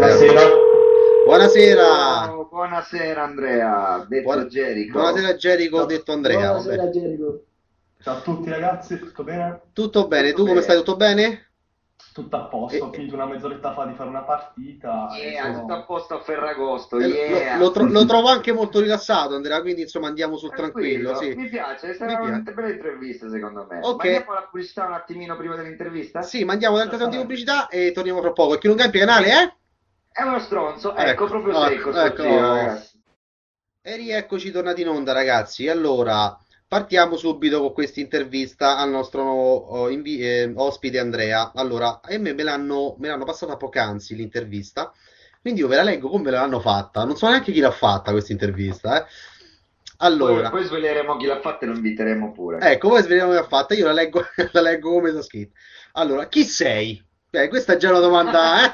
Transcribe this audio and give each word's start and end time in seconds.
Buonasera. 0.00 0.40
Buonasera. 1.26 2.32
Oh, 2.34 2.48
buonasera 2.48 3.22
Andrea, 3.22 4.02
detto 4.08 4.22
Buona- 4.22 4.46
Gerico. 4.46 4.98
Buonasera 4.98 5.36
Gerico, 5.36 5.76
Ciao. 5.76 5.84
detto 5.86 6.12
Andrea. 6.12 6.38
Buonasera 6.38 6.76
vabbè. 6.84 6.90
Gerico. 6.90 7.44
Ciao 8.02 8.16
a 8.16 8.20
tutti 8.22 8.48
ragazzi, 8.48 8.98
tutto 8.98 9.22
bene? 9.24 9.60
Tutto 9.74 10.08
bene, 10.08 10.28
Tutto 10.30 10.36
tu 10.36 10.40
come 10.48 10.52
bene. 10.52 10.62
stai? 10.62 10.76
Tutto 10.78 10.96
bene? 10.96 11.50
Tutto 12.14 12.36
a 12.36 12.44
posto, 12.46 12.82
ho 12.82 12.88
Eh, 12.88 12.94
finito 12.94 13.14
una 13.14 13.26
mezz'oretta 13.26 13.74
fa 13.74 13.84
di 13.84 13.94
fare 13.94 14.08
una 14.08 14.22
partita 14.22 15.10
e 15.14 15.32
Yeah, 15.32 15.42
sono- 15.44 15.60
tutto 15.60 15.72
a 15.74 15.82
posto 15.84 16.14
a 16.14 16.20
Ferragosto, 16.22 16.96
Eh, 16.98 17.06
lo- 17.06 17.14
yeah. 17.14 17.58
Lo, 17.58 17.70
tro- 17.70 17.84
lo 17.84 18.04
trovo 18.06 18.28
anche 18.28 18.52
molto 18.52 18.80
rilassato, 18.80 19.34
Andrea, 19.34 19.60
quindi 19.60 19.82
insomma 19.82 20.08
andiamo 20.08 20.38
sul 20.38 20.50
tranquillo, 20.54 21.14
sì. 21.16 21.34
Mi 21.34 21.46
piace, 21.50 21.92
sarà 21.92 22.20
una 22.22 22.38
bella 22.38 22.70
intervista 22.70 23.28
secondo 23.28 23.66
me. 23.68 23.80
Ok. 23.82 24.02
Ma 24.02 24.10
andiamo 24.12 24.32
alla 24.32 24.48
pubblicità 24.50 24.86
un 24.86 24.94
attimino 24.94 25.36
prima 25.36 25.56
dell'intervista? 25.56 26.22
Sì, 26.22 26.42
mandiamo 26.44 26.76
un'altra 26.76 26.96
seconda 26.96 27.16
di 27.18 27.22
pubblicità 27.22 27.68
e 27.68 27.92
torniamo 27.92 28.22
fra 28.22 28.32
poco. 28.32 28.54
E 28.54 28.58
chi 28.58 28.66
non 28.66 28.76
cambia 28.76 29.04
canale, 29.04 29.26
eh? 29.28 29.54
È 30.12 30.22
uno 30.22 30.38
stronzo, 30.40 30.94
ecco, 30.94 31.24
Ecco, 31.24 31.26
proprio 31.26 31.64
ecco, 31.66 31.92
secco 31.92 32.22
sto 32.22 32.22
ecco. 32.22 32.40
ragazzi. 32.40 33.02
E 33.82 33.96
rieccoci 33.96 34.50
tornati 34.50 34.80
in 34.82 34.88
onda, 34.88 35.12
ragazzi. 35.12 35.68
Allora, 35.68 36.38
partiamo 36.68 37.16
subito 37.16 37.60
con 37.60 37.72
questa 37.72 38.00
intervista 38.00 38.76
al 38.76 38.90
nostro 38.90 39.22
oh, 39.22 39.88
invi- 39.88 40.20
eh, 40.20 40.52
ospite 40.54 40.98
Andrea. 40.98 41.52
Allora, 41.54 42.00
a 42.02 42.18
me 42.18 42.32
me 42.34 42.42
l'hanno 42.42 42.96
me 42.98 43.08
l'hanno 43.08 43.24
passata 43.24 43.56
poc'anzi 43.56 44.14
l'intervista, 44.14 44.92
quindi 45.40 45.60
io 45.60 45.68
ve 45.68 45.76
la 45.76 45.82
leggo 45.82 46.08
come 46.08 46.24
me 46.24 46.30
l'hanno 46.30 46.60
fatta. 46.60 47.04
Non 47.04 47.16
so 47.16 47.28
neanche 47.28 47.52
chi 47.52 47.60
l'ha 47.60 47.70
fatta 47.70 48.10
questa 48.12 48.32
intervista, 48.32 49.02
eh. 49.02 49.06
Allora, 49.98 50.48
Poi, 50.48 50.60
poi 50.60 50.64
sveleremo 50.64 51.16
chi 51.16 51.26
l'ha 51.26 51.40
fatta 51.40 51.64
e 51.64 51.68
lo 51.68 51.74
inviteremo 51.74 52.32
pure. 52.32 52.58
ecco, 52.58 52.88
voi 52.88 53.02
sveliamo 53.02 53.30
come 53.30 53.40
l'ha 53.40 53.46
fatta. 53.48 53.74
Io 53.74 53.86
la 53.86 53.92
leggo, 53.92 54.22
la 54.52 54.60
leggo 54.60 54.90
come 54.92 55.10
sta 55.10 55.22
scritto. 55.22 55.58
Allora, 55.92 56.28
chi 56.28 56.44
sei? 56.44 57.02
Eh, 57.32 57.48
questa 57.48 57.74
è 57.74 57.76
già 57.76 57.90
una 57.90 58.00
domanda, 58.00 58.64
eh? 58.64 58.72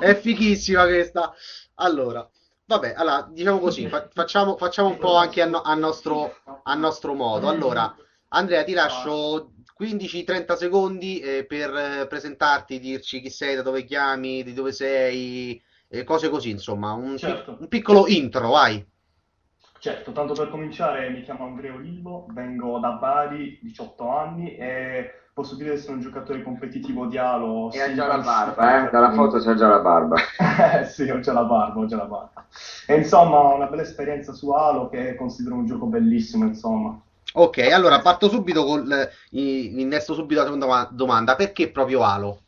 È 0.12 0.14
fighissima 0.18 0.84
questa. 0.84 1.34
Allora, 1.74 2.28
vabbè, 2.64 2.94
allora, 2.96 3.28
diciamo 3.30 3.58
così, 3.58 3.86
fa- 3.88 4.08
facciamo, 4.12 4.56
facciamo 4.56 4.88
un 4.88 4.98
po' 4.98 5.16
anche 5.16 5.42
a, 5.42 5.46
no- 5.46 5.60
a 5.62 5.74
nostro, 5.74 6.36
a 6.64 6.74
nostro 6.74 7.12
modo. 7.14 7.48
Allora, 7.48 7.94
Andrea, 8.28 8.64
ti 8.64 8.72
lascio 8.72 9.52
15-30 9.74 10.56
secondi 10.56 11.18
eh, 11.20 11.44
per 11.46 11.74
eh, 11.74 12.06
presentarti, 12.06 12.78
dirci 12.80 13.20
chi 13.20 13.28
sei, 13.30 13.54
da 13.54 13.62
dove 13.62 13.84
chiami, 13.84 14.42
di 14.42 14.54
dove 14.54 14.72
sei, 14.72 15.60
eh, 15.88 16.02
cose 16.04 16.30
così, 16.30 16.48
insomma, 16.50 16.92
un, 16.92 17.18
Certo. 17.18 17.58
un 17.60 17.68
piccolo 17.68 18.06
intro, 18.06 18.50
vai. 18.50 18.84
Certo, 19.78 20.12
tanto 20.12 20.32
per 20.32 20.48
cominciare 20.48 21.10
mi 21.10 21.22
chiamo 21.22 21.44
Andrea 21.44 21.74
Olivo, 21.74 22.26
vengo 22.30 22.78
da 22.78 22.92
Bari, 22.92 23.58
18 23.62 24.08
anni 24.08 24.56
e 24.56 25.10
posso 25.36 25.54
dire 25.54 25.70
di 25.70 25.76
essere 25.76 25.92
un 25.92 26.00
giocatore 26.00 26.42
competitivo 26.42 27.04
di 27.06 27.18
Halo. 27.18 27.70
E 27.70 27.80
ha 27.82 27.92
già 27.92 28.06
la 28.06 28.18
barba, 28.18 28.86
eh? 28.86 28.90
Dalla 28.90 29.12
foto 29.12 29.38
c'ha 29.38 29.54
già 29.54 29.68
la 29.68 29.80
barba. 29.80 30.16
Eh, 30.16 30.84
sì, 30.88 31.10
ho 31.10 31.20
già 31.20 31.34
la 31.34 31.44
barba, 31.44 31.80
ho 31.80 31.86
già 31.86 31.96
la 31.96 32.06
barba. 32.06 32.46
E 32.86 32.96
insomma, 32.96 33.54
una 33.54 33.66
bella 33.66 33.82
esperienza 33.82 34.32
su 34.32 34.50
Halo 34.50 34.88
che 34.88 35.14
considero 35.14 35.56
un 35.56 35.66
gioco 35.66 35.86
bellissimo, 35.86 36.46
insomma. 36.46 36.98
Ok, 37.34 37.58
allora 37.70 38.00
parto 38.00 38.30
subito 38.30 38.64
con, 38.64 38.90
eh, 38.90 39.10
innesto 39.30 40.14
subito 40.14 40.40
la 40.40 40.46
seconda 40.46 40.88
domanda, 40.90 41.36
perché 41.36 41.70
proprio 41.70 42.02
Halo? 42.02 42.45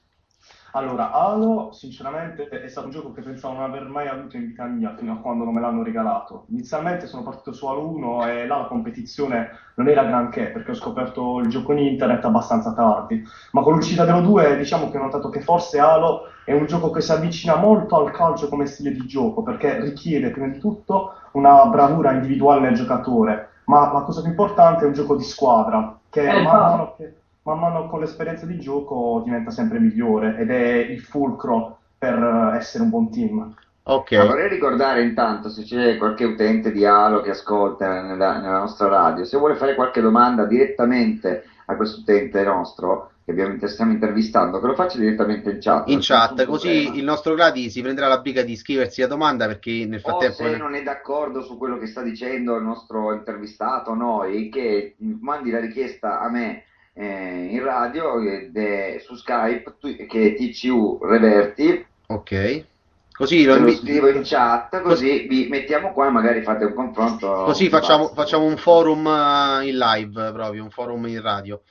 Allora, 0.73 1.13
Halo, 1.13 1.73
sinceramente, 1.73 2.47
è 2.49 2.69
stato 2.69 2.87
un 2.87 2.93
gioco 2.93 3.13
che 3.13 3.23
pensavo 3.23 3.55
non 3.55 3.63
aver 3.65 3.89
mai 3.89 4.07
avuto 4.07 4.37
in 4.37 4.47
vita 4.47 4.65
mia 4.67 4.95
fino 4.97 5.13
a 5.15 5.17
quando 5.17 5.45
non 5.45 5.55
me 5.55 5.61
l'hanno 5.61 5.83
regalato. 5.83 6.45
Inizialmente 6.51 7.07
sono 7.07 7.23
partito 7.23 7.53
su 7.53 7.67
Halo 7.67 7.89
1 7.89 8.27
e 8.27 8.47
là 8.47 8.59
la 8.59 8.67
competizione 8.67 9.49
non 9.77 9.89
era 9.89 10.05
granché 10.05 10.51
perché 10.51 10.73
ho 10.73 10.75
scoperto 10.75 11.39
il 11.39 11.49
gioco 11.49 11.73
in 11.73 11.79
internet 11.79 12.23
abbastanza 12.27 12.75
tardi. 12.75 13.23
Ma 13.53 13.63
con 13.63 13.75
l'uscita 13.75 14.05
dello 14.05 14.21
2 14.21 14.57
diciamo 14.57 14.91
che 14.91 14.99
ho 14.99 15.03
notato 15.03 15.31
che 15.31 15.41
forse 15.41 15.79
Halo 15.81 16.25
è 16.45 16.53
un 16.53 16.67
gioco 16.67 16.91
che 16.91 17.01
si 17.01 17.13
avvicina 17.13 17.57
molto 17.57 17.97
al 17.97 18.11
calcio 18.11 18.49
come 18.49 18.67
stile 18.67 18.93
di 18.93 19.07
gioco 19.07 19.43
perché 19.43 19.81
richiede 19.81 20.31
prima 20.31 20.49
di 20.49 20.59
tutto 20.59 21.13
una 21.33 21.67
bravura 21.67 22.13
individuale 22.13 22.61
nel 22.61 22.75
giocatore. 22.75 23.49
Ma 23.65 23.91
la 23.93 24.03
cosa 24.03 24.21
più 24.21 24.31
importante 24.31 24.85
è 24.85 24.87
un 24.87 24.93
gioco 24.95 25.15
di 25.17 25.25
squadra 25.25 25.99
che 26.11 26.27
Eh, 26.27 26.43
man 26.43 26.61
no. 26.63 26.69
mano 26.69 26.95
che 26.97 27.18
man 27.49 27.59
mano 27.59 27.89
con 27.89 28.01
l'esperienza 28.01 28.45
di 28.45 28.59
gioco 28.59 29.23
diventa 29.25 29.51
sempre 29.51 29.79
migliore 29.79 30.37
ed 30.37 30.51
è 30.51 30.75
il 30.77 31.01
fulcro 31.01 31.79
per 31.97 32.15
eh, 32.15 32.57
essere 32.57 32.85
un 32.85 32.91
buon 32.91 33.11
team. 33.11 33.55
Ok, 33.85 34.13
Ma 34.13 34.27
vorrei 34.27 34.51
ricordare 34.51 35.03
intanto 35.03 35.49
se 35.49 35.63
c'è 35.63 35.97
qualche 35.97 36.25
utente 36.25 36.71
di 36.71 36.85
Halo 36.85 37.23
che 37.23 37.31
ascolta 37.31 38.03
nella, 38.03 38.39
nella 38.39 38.59
nostra 38.59 38.89
radio, 38.89 39.25
se 39.25 39.39
vuole 39.39 39.55
fare 39.55 39.75
qualche 39.75 40.03
domanda 40.03 40.45
direttamente 40.45 41.45
a 41.65 41.75
questo 41.75 42.01
utente 42.01 42.43
nostro 42.45 43.13
che 43.25 43.69
stiamo 43.69 43.93
intervistando, 43.93 44.59
che 44.59 44.67
lo 44.67 44.75
faccia 44.75 44.99
direttamente 44.99 45.51
in 45.51 45.59
chat. 45.61 45.89
in 45.89 45.99
chat, 46.01 46.47
così 46.47 46.83
problema. 46.83 46.97
il 46.97 47.05
nostro 47.05 47.35
Gladi 47.35 47.69
si 47.69 47.83
prenderà 47.83 48.09
la 48.09 48.21
briga 48.21 48.41
di 48.41 48.57
scriversi 48.57 49.03
la 49.03 49.07
domanda 49.07 49.47
perché 49.47 49.85
nel 49.87 50.01
O 50.03 50.09
frattempo... 50.09 50.51
se 50.51 50.57
non 50.57 50.75
è 50.75 50.83
d'accordo 50.83 51.43
su 51.43 51.59
quello 51.59 51.77
che 51.77 51.87
sta 51.87 52.01
dicendo 52.01 52.57
il 52.57 52.63
nostro 52.63 53.13
intervistato, 53.13 53.93
noi, 53.93 54.49
che 54.49 54.97
mandi 55.21 55.51
la 55.51 55.61
richiesta 55.61 56.21
a 56.21 56.31
me 56.31 56.65
eh, 56.99 57.49
in 57.51 57.63
radio 57.63 58.21
ed 58.21 58.57
è 58.57 58.99
su 58.99 59.15
Skype 59.15 59.77
tu- 59.79 60.07
che 60.07 60.27
è 60.27 60.35
TCU 60.35 60.99
Reverti, 61.01 61.87
Ok, 62.09 62.65
così 63.13 63.45
lo 63.45 63.55
lo 63.55 63.59
invi- 63.61 63.77
scrivo 63.77 64.09
in 64.09 64.23
chat, 64.25 64.81
così 64.81 65.27
vi 65.29 65.47
mettiamo 65.49 65.93
qua 65.93 66.09
e 66.09 66.11
magari 66.11 66.43
fate 66.43 66.65
un 66.65 66.75
confronto. 66.75 67.45
Così 67.45 67.69
facciamo, 67.69 68.09
facciamo 68.09 68.47
un 68.47 68.57
forum 68.57 69.07
eh, 69.07 69.69
in 69.69 69.77
live 69.77 70.33
proprio, 70.33 70.63
un 70.63 70.71
forum 70.71 71.07
in 71.07 71.21
radio. 71.21 71.63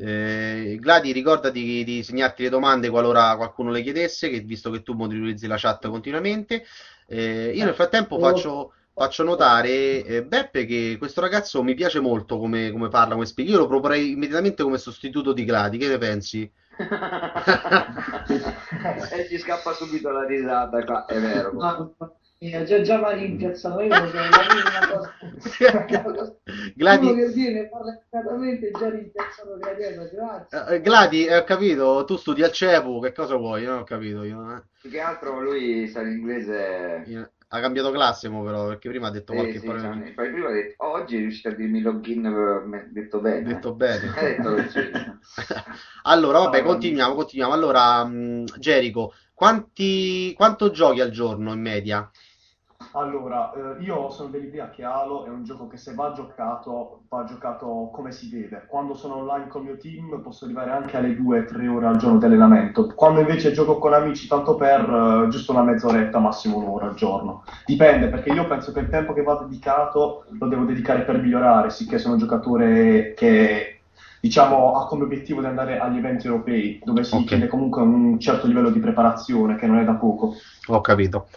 Eh, 0.00 0.76
Gladi, 0.80 1.12
ricordati 1.12 1.82
di 1.84 2.02
segnarti 2.02 2.42
le 2.42 2.48
domande 2.50 2.90
qualora 2.90 3.36
qualcuno 3.36 3.70
le 3.70 3.82
chiedesse, 3.82 4.28
che, 4.28 4.40
visto 4.40 4.70
che 4.70 4.82
tu 4.82 4.92
monitorizzi 4.92 5.46
la 5.46 5.56
chat 5.56 5.88
continuamente. 5.88 6.64
Eh, 7.06 7.52
io 7.54 7.64
nel 7.64 7.74
frattempo 7.74 8.18
faccio, 8.18 8.74
faccio 8.98 9.22
notare, 9.24 10.02
eh, 10.04 10.24
Beppe, 10.24 10.64
che 10.66 10.96
questo 10.98 11.20
ragazzo 11.20 11.62
mi 11.62 11.74
piace 11.74 12.00
molto 12.00 12.38
come, 12.38 12.70
come 12.70 12.88
parla, 12.88 13.14
come 13.14 13.26
spiega. 13.26 13.52
Io 13.52 13.58
lo 13.58 13.66
proporrei 13.66 14.10
immediatamente 14.12 14.62
come 14.62 14.78
sostituto 14.78 15.32
di 15.32 15.44
Gladi, 15.44 15.78
che 15.78 15.88
ne 15.88 15.98
pensi? 15.98 16.50
e 19.10 19.26
ci 19.28 19.38
scappa 19.38 19.72
subito 19.72 20.10
la 20.10 20.24
risata 20.24 20.84
qua, 20.84 21.04
è 21.06 21.18
vero. 21.18 21.52
Mamma 21.52 21.90
mia, 22.40 22.62
già, 22.62 22.80
già 22.82 22.98
mi 22.98 23.04
ha 23.04 23.10
rimpiazzato. 23.10 23.80
Io 23.80 23.88
voglio 23.88 24.10
dire 24.10 24.62
una 24.62 24.86
cosa. 24.86 25.14
Uno 26.06 26.36
Gladi, 26.74 27.14
che 27.14 27.28
viene 27.30 27.60
e 27.60 27.68
parla 27.68 27.92
educatamente 27.92 28.70
già 28.70 28.88
rimpiazzato 28.90 29.56
da 29.56 29.72
dietro, 29.74 30.08
grazie. 30.12 30.74
eh, 30.76 30.80
Gladi, 30.80 31.28
ho 31.28 31.44
capito, 31.44 32.04
tu 32.04 32.16
studi 32.16 32.42
al 32.42 32.52
CEPU, 32.52 33.00
che 33.00 33.12
cosa 33.12 33.36
vuoi? 33.36 33.64
Non 33.64 33.78
ho 33.78 33.84
capito 33.84 34.22
io. 34.22 34.56
eh. 34.56 34.62
Più 34.80 34.90
che 34.90 35.00
altro 35.00 35.40
lui 35.40 35.88
sa 35.88 36.02
l'inglese. 36.02 37.02
Io- 37.06 37.30
Ha 37.50 37.60
cambiato 37.60 37.90
classe 37.90 38.28
mo 38.28 38.42
però, 38.44 38.66
perché 38.68 38.88
prima 38.88 39.08
ha 39.08 39.10
detto 39.10 39.32
Sì, 39.32 39.38
qualche 39.38 39.58
sì, 39.60 39.66
parola 39.66 39.92
cioè, 39.94 40.12
poi 40.14 40.30
prima 40.32 40.48
ha 40.48 40.52
detto, 40.52 40.84
"Oh, 40.84 40.92
oggi 40.92 41.16
è 41.16 41.18
riuscito 41.20 41.48
a 41.48 41.52
dirmi 41.52 41.80
login, 41.80 42.24
eh, 42.26 42.88
detto 42.92 43.20
bene. 43.20 43.52
detto 43.52 43.74
bene. 43.74 44.12
Detto. 44.20 44.56
Allora, 46.02 46.38
vabbè, 46.40 46.58
No, 46.60 46.64
continuiamo, 46.64 47.14
continuiamo. 47.14 47.52
Allora, 47.54 48.04
mh, 48.04 48.44
Gerico, 48.58 49.12
quanti, 49.34 50.32
quanto 50.34 50.70
giochi 50.70 51.00
al 51.00 51.10
giorno 51.10 51.52
in 51.52 51.60
media? 51.60 52.10
Allora, 52.92 53.52
eh, 53.52 53.82
io 53.82 54.08
sono 54.10 54.30
dell'idea 54.30 54.70
che 54.70 54.82
Halo 54.82 55.26
è 55.26 55.28
un 55.28 55.44
gioco 55.44 55.66
che 55.66 55.76
se 55.76 55.94
va 55.94 56.12
giocato, 56.12 57.02
va 57.08 57.24
giocato 57.24 57.90
come 57.92 58.12
si 58.12 58.30
deve. 58.30 58.64
Quando 58.66 58.94
sono 58.94 59.16
online 59.16 59.46
col 59.48 59.64
mio 59.64 59.76
team 59.76 60.20
posso 60.22 60.46
arrivare 60.46 60.70
anche 60.70 60.96
alle 60.96 61.14
2-3 61.14 61.66
ore 61.68 61.86
al 61.86 61.98
giorno 61.98 62.18
di 62.18 62.24
allenamento. 62.24 62.86
Quando 62.94 63.20
invece 63.20 63.52
gioco 63.52 63.78
con 63.78 63.92
amici, 63.92 64.26
tanto 64.26 64.54
per 64.56 64.80
eh, 64.80 65.28
giusto 65.28 65.52
una 65.52 65.62
mezz'oretta, 65.62 66.18
massimo 66.18 66.56
un'ora 66.56 66.86
al 66.86 66.94
giorno. 66.94 67.44
Dipende, 67.66 68.08
perché 68.08 68.30
io 68.30 68.46
penso 68.46 68.72
che 68.72 68.80
il 68.80 68.88
tempo 68.88 69.12
che 69.12 69.22
va 69.22 69.36
dedicato 69.46 70.24
lo 70.38 70.48
devo 70.48 70.64
dedicare 70.64 71.02
per 71.02 71.20
migliorare, 71.20 71.70
sicché 71.70 71.98
sono 71.98 72.14
un 72.14 72.20
giocatore 72.20 73.12
che, 73.14 73.82
diciamo, 74.20 74.76
ha 74.76 74.86
come 74.86 75.04
obiettivo 75.04 75.40
di 75.40 75.46
andare 75.46 75.78
agli 75.78 75.98
eventi 75.98 76.26
europei, 76.26 76.80
dove 76.82 77.04
si 77.04 77.14
Ok. 77.16 77.24
chiede 77.26 77.48
comunque 77.48 77.82
un 77.82 78.18
certo 78.18 78.46
livello 78.46 78.70
di 78.70 78.80
preparazione, 78.80 79.56
che 79.56 79.66
non 79.66 79.78
è 79.78 79.84
da 79.84 79.94
poco. 79.94 80.34
Ho 80.68 80.80
capito. 80.80 81.28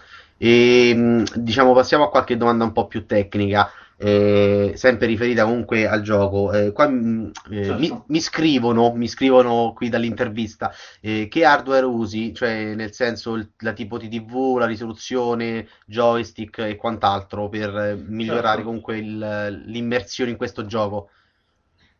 E, 0.43 0.93
mh, 0.95 1.23
diciamo, 1.35 1.73
passiamo 1.73 2.05
a 2.05 2.09
qualche 2.09 2.35
domanda 2.37 2.63
un 2.63 2.71
po' 2.71 2.87
più 2.87 3.05
tecnica, 3.05 3.69
eh, 3.95 4.73
sempre 4.75 5.05
riferita 5.05 5.43
comunque 5.45 5.87
al 5.87 6.01
gioco. 6.01 6.51
Eh, 6.51 6.71
qua 6.71 6.87
mh, 6.87 7.31
eh, 7.51 7.63
Certo. 7.63 7.77
mi, 7.77 8.03
mi 8.07 8.19
scrivono, 8.21 8.91
mi 8.95 9.07
scrivono 9.07 9.73
qui 9.75 9.89
dall'intervista, 9.89 10.71
eh, 10.99 11.27
che 11.29 11.45
hardware 11.45 11.85
usi, 11.85 12.33
cioè 12.33 12.73
nel 12.73 12.91
senso 12.93 13.35
il- 13.35 13.51
la 13.59 13.73
tipo 13.73 13.97
di 13.99 14.09
TV, 14.09 14.57
la 14.57 14.65
risoluzione, 14.65 15.67
joystick 15.85 16.57
e 16.59 16.75
quant'altro 16.75 17.47
per 17.49 17.75
eh, 17.77 17.95
migliorare 17.95 18.57
Certo. 18.57 18.63
comunque 18.63 18.97
il- 18.97 19.63
l'immersione 19.67 20.31
in 20.31 20.37
questo 20.37 20.65
gioco. 20.65 21.09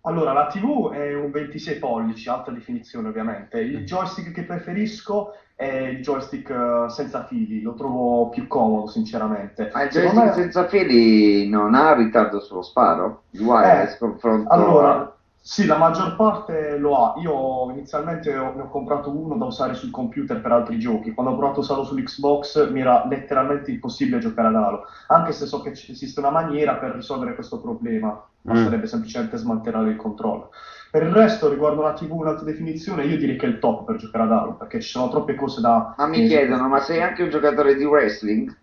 Allora, 0.04 0.34
la 0.34 0.48
TV 0.48 0.92
è 0.92 1.14
un 1.14 1.30
26 1.30 1.78
pollici, 1.78 2.28
alta 2.28 2.50
definizione 2.52 3.08
ovviamente. 3.10 3.60
Il 3.60 3.84
joystick 3.86 4.32
che 4.32 4.46
preferisco 4.46 5.34
è 5.62 5.78
il 5.90 6.02
joystick 6.02 6.50
eh, 6.50 6.90
senza 6.90 7.24
fili, 7.26 7.62
lo 7.62 7.74
trovo 7.76 8.30
più 8.30 8.48
comodo, 8.48 8.88
sinceramente. 8.88 9.70
Ma 9.74 9.84
il 9.84 9.90
joystick 9.90 10.24
me- 10.26 10.32
senza 10.34 10.68
fili 10.68 11.48
non 11.50 11.76
ha 11.76 11.94
ritardo 11.94 12.40
sullo 12.40 12.62
sparo? 12.64 13.24
Il 13.32 13.42
wireless 13.42 13.94
Eh, 13.94 13.98
confronto 13.98 14.52
Allora, 14.54 15.16
Sì, 15.44 15.66
la 15.66 15.76
maggior 15.76 16.16
parte 16.16 16.78
lo 16.78 16.96
ha. 16.98 17.14
Io 17.20 17.72
inizialmente 17.72 18.38
ho- 18.38 18.54
ne 18.56 18.62
ho 18.62 18.70
comprato 18.70 19.10
uno 19.10 19.36
da 19.38 19.46
usare 19.46 19.74
sul 19.74 19.90
computer 19.90 20.40
per 20.40 20.52
altri 20.52 20.78
giochi. 20.78 21.14
Quando 21.14 21.34
ho 21.34 21.36
provato 21.36 21.60
a 21.60 21.64
usarlo 21.64 21.84
sull'Xbox 21.84 22.70
mi 22.70 22.82
era 22.82 23.08
letteralmente 23.08 23.72
impossibile 23.72 24.20
giocare 24.20 24.50
ad 24.50 24.56
Halo, 24.56 24.84
anche 25.08 25.32
se 25.32 25.48
so 25.48 25.62
che 25.62 25.72
esiste 25.72 26.20
una 26.20 26.30
maniera 26.30 26.76
per 26.76 26.92
risolvere 26.92 27.34
questo 27.34 27.60
problema, 27.60 28.10
Mm. 28.48 28.54
basterebbe 28.54 28.86
semplicemente 28.88 29.38
smantellare 29.38 29.90
il 29.90 29.96
controllo. 29.96 30.50
Per 30.92 31.04
il 31.04 31.14
resto, 31.14 31.50
riguardo 31.50 31.80
una 31.80 31.94
TV, 31.94 32.12
un'alta 32.12 32.44
definizione, 32.44 33.06
io 33.06 33.18
direi 33.18 33.38
che 33.38 33.46
è 33.46 33.50
il 33.50 33.60
top 33.60 33.86
per 33.86 33.96
giocare 33.96 34.26
ad 34.26 34.32
Halo, 34.34 34.56
perché 34.56 34.82
ci 34.82 34.90
sono 34.90 35.08
troppe 35.10 35.36
cose 35.36 35.62
da... 35.62 35.94
Ma 35.96 36.06
mi 36.06 36.28
chiedono, 36.28 36.68
ma 36.68 36.82
sei 36.82 37.02
anche 37.02 37.24
un 37.24 37.30
giocatore 37.30 37.76
di 37.76 37.86
wrestling? 37.86 38.54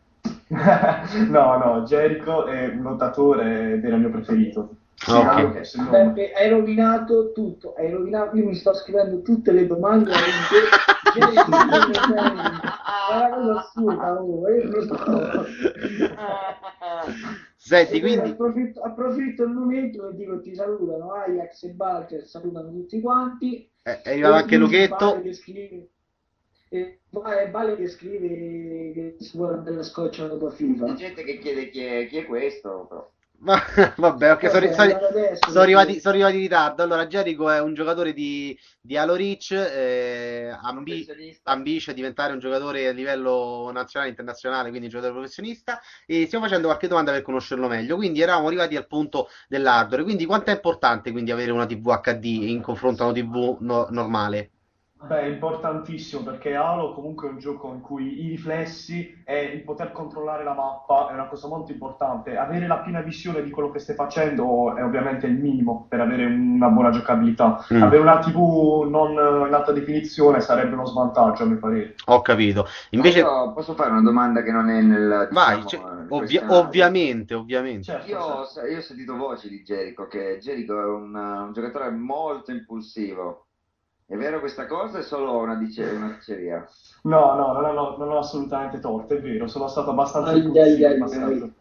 No, 1.28 1.56
no, 1.56 1.82
Jericho 1.86 2.46
è 2.46 2.66
un 2.68 2.82
lottatore 2.82 3.74
ed 3.74 3.84
era 3.84 3.94
il 3.96 4.02
mio 4.02 4.10
preferito. 4.10 4.74
Sì, 4.94 5.10
Ok. 5.12 5.26
anche 5.26 5.64
se 5.64 5.78
non- 5.80 5.90
Beppe, 5.90 6.32
hai 6.32 6.48
rovinato 6.50 7.32
tutto, 7.32 7.74
hai 7.78 7.90
rovinato, 7.90 8.36
io 8.36 8.44
mi 8.44 8.54
sto 8.54 8.74
scrivendo 8.74 9.22
tutte 9.22 9.52
le 9.52 9.66
domande 9.66 10.10
Lo 13.44 13.60
so. 13.72 15.44
Senti, 17.56 17.96
E 17.96 18.00
quindi 18.00 18.18
quindi... 18.18 18.30
approfitto, 18.30 18.80
approfitto 18.82 19.42
il 19.44 19.50
momento 19.50 20.08
e 20.08 20.14
dico 20.14 20.40
ti 20.40 20.54
salutano 20.54 21.12
Ajax 21.12 21.62
e 21.64 21.70
Barker, 21.72 22.24
salutano 22.26 22.70
tutti 22.72 23.00
quanti. 23.00 23.70
È 23.82 24.00
è 24.02 24.10
arrivato 24.12 24.34
E 24.34 24.36
anche 24.36 24.56
Luchetto. 24.56 25.06
Vale 25.06 25.22
che 25.22 25.32
scrive, 25.34 25.90
e 26.68 27.00
Va- 27.10 27.48
Vale 27.50 27.76
che 27.76 27.88
scrive 27.88 28.92
che 28.92 29.16
si 29.18 29.36
vuole 29.36 29.54
una 29.54 29.62
bella 29.62 29.82
scoccia 29.82 30.26
dopo 30.28 30.48
C'è 30.48 30.54
FIFA. 30.54 30.94
gente 30.94 31.24
che 31.24 31.38
chiede 31.38 31.68
chi 31.70 31.80
è, 31.84 32.06
chi 32.06 32.18
è 32.18 32.26
questo, 32.26 32.86
però. 32.88 33.10
Ma, 33.40 33.56
vabbè, 33.96 34.32
ok, 34.32 34.50
sono, 34.50 34.72
sono- 34.72 34.98
sono 35.46 35.60
arrivati, 35.60 36.00
sono 36.00 36.14
arrivati 36.14 36.34
in 36.36 36.40
ritardo. 36.42 36.82
Allora, 36.82 37.06
Jericho 37.06 37.48
è 37.50 37.60
un 37.60 37.72
giocatore 37.72 38.12
di, 38.12 38.58
di 38.80 38.96
Halo 38.96 39.14
Reach, 39.14 39.52
eh, 39.52 40.48
ambi- 40.60 41.06
ambisce 41.44 41.92
a 41.92 41.94
diventare 41.94 42.32
un 42.32 42.40
giocatore 42.40 42.88
a 42.88 42.92
livello 42.92 43.70
nazionale 43.72 44.08
e 44.08 44.14
internazionale, 44.14 44.68
quindi 44.70 44.86
un 44.86 44.92
giocatore 44.92 45.18
professionista, 45.18 45.80
e 46.04 46.26
stiamo 46.26 46.44
facendo 46.44 46.66
qualche 46.66 46.88
domanda 46.88 47.12
per 47.12 47.22
conoscerlo 47.22 47.68
meglio. 47.68 47.94
Quindi 47.96 48.20
eravamo 48.20 48.48
arrivati 48.48 48.74
al 48.76 48.86
punto 48.88 49.28
dell'hardware. 49.46 50.02
Quindi 50.02 50.26
quanto 50.26 50.50
è 50.50 50.54
importante 50.54 51.12
quindi 51.12 51.30
avere 51.30 51.52
una 51.52 51.66
TV 51.66 51.90
HD 52.00 52.24
in 52.48 52.60
confronto 52.60 53.02
a 53.04 53.06
una 53.06 53.14
TV 53.14 53.56
no- 53.60 53.86
normale? 53.90 54.50
Beh, 55.00 55.20
è 55.20 55.26
importantissimo 55.26 56.24
perché 56.24 56.56
Halo 56.56 56.92
comunque 56.92 57.28
è 57.28 57.30
un 57.30 57.38
gioco 57.38 57.72
in 57.72 57.80
cui 57.80 58.24
i 58.24 58.28
riflessi 58.30 59.22
e 59.24 59.44
il 59.44 59.62
poter 59.62 59.92
controllare 59.92 60.42
la 60.42 60.54
mappa 60.54 61.08
è 61.10 61.12
una 61.12 61.28
cosa 61.28 61.46
molto 61.46 61.70
importante. 61.70 62.36
Avere 62.36 62.66
la 62.66 62.78
piena 62.78 63.00
visione 63.00 63.42
di 63.42 63.50
quello 63.50 63.70
che 63.70 63.78
stai 63.78 63.94
facendo 63.94 64.74
è 64.74 64.82
ovviamente 64.82 65.26
il 65.26 65.34
minimo 65.34 65.86
per 65.88 66.00
avere 66.00 66.24
una 66.24 66.68
buona 66.68 66.90
giocabilità. 66.90 67.64
Mm. 67.72 67.82
Avere 67.82 68.02
una 68.02 68.18
TV 68.18 68.88
non 68.90 69.12
in 69.46 69.54
alta 69.54 69.70
definizione 69.70 70.40
sarebbe 70.40 70.74
uno 70.74 70.86
svantaggio, 70.86 71.44
a 71.44 71.46
mio 71.46 71.58
parere. 71.58 71.94
Ho 72.06 72.20
capito. 72.20 72.66
Invece, 72.90 73.20
Io 73.20 73.52
posso 73.52 73.74
fare 73.74 73.90
una 73.90 74.02
domanda 74.02 74.42
che 74.42 74.50
non 74.50 74.68
è 74.68 74.80
nel, 74.82 75.28
vai, 75.30 75.62
diciamo, 75.62 75.86
cioè, 75.86 76.04
ovvia- 76.08 76.46
ovviamente, 76.48 77.34
ovviamente. 77.34 77.84
Certo, 77.84 78.10
Io, 78.10 78.18
ho- 78.18 78.46
certo. 78.46 78.68
io 78.68 78.78
ho 78.78 78.82
sentito 78.82 79.16
voci 79.16 79.48
di 79.48 79.62
Jericho, 79.62 80.08
che 80.08 80.38
Jericho 80.40 80.80
è 80.80 80.86
un, 80.86 81.14
un 81.14 81.52
giocatore 81.52 81.88
molto 81.90 82.50
impulsivo. 82.50 83.44
È 84.08 84.16
vero 84.16 84.40
questa 84.40 84.64
cosa? 84.64 85.00
È 85.00 85.02
solo 85.02 85.36
una, 85.36 85.54
dice- 85.56 85.84
una 85.84 86.12
diceria? 86.12 86.66
No, 87.02 87.34
no, 87.34 87.52
non 87.52 87.76
ho, 87.76 87.96
non 87.98 88.10
ho 88.10 88.18
assolutamente 88.20 88.80
torto, 88.80 89.12
è 89.12 89.20
vero, 89.20 89.46
sono 89.48 89.68
stato 89.68 89.90
abbastanza 89.90 90.30
Ai, 90.30 90.58
ai, 90.58 90.82
ai. 90.84 91.52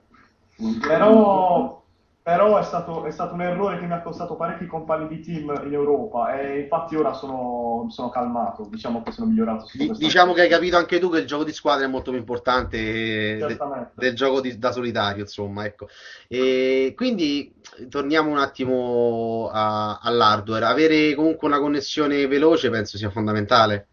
Però, 0.80 1.84
però 2.28 2.58
è 2.58 2.64
stato, 2.64 3.06
è 3.06 3.12
stato 3.12 3.36
un 3.36 3.42
errore 3.42 3.80
che 3.80 3.86
mi 3.86 3.94
ha 3.94 4.02
costato 4.02 4.36
parecchi 4.36 4.66
compagni 4.66 5.08
di 5.08 5.22
team 5.22 5.62
in 5.66 5.72
Europa 5.72 6.38
e 6.38 6.60
infatti 6.60 6.98
ora 6.98 7.14
sono, 7.14 7.88
sono 7.90 8.10
calmato, 8.10 8.68
diciamo 8.70 9.02
che 9.02 9.14
sono 9.14 9.28
migliorato 9.28 9.68
questa 9.74 9.94
diciamo 9.94 10.34
che 10.34 10.42
hai 10.42 10.50
capito 10.50 10.76
anche 10.76 11.00
tu 11.00 11.10
che 11.10 11.20
il 11.20 11.26
gioco 11.26 11.46
di 11.46 11.54
squadra 11.54 11.86
è 11.86 11.88
molto 11.88 12.12
più 12.12 12.20
importante 12.20 12.78
de- 12.78 13.58
del 13.96 14.14
gioco 14.14 14.42
di- 14.42 14.58
da 14.58 14.74
solitario, 14.74 15.22
insomma, 15.22 15.64
ecco. 15.64 15.88
E 16.28 16.92
quindi 16.98 17.54
torniamo 17.88 18.30
un 18.30 18.40
attimo 18.40 19.50
a- 19.50 20.00
all'hardware. 20.02 20.66
Avere 20.66 21.16
comunque 21.16 21.48
una 21.48 21.60
connessione 21.60 22.28
veloce 22.28 22.70
penso 22.70 22.98
sia 22.98 23.10
fondamentale. 23.10 23.88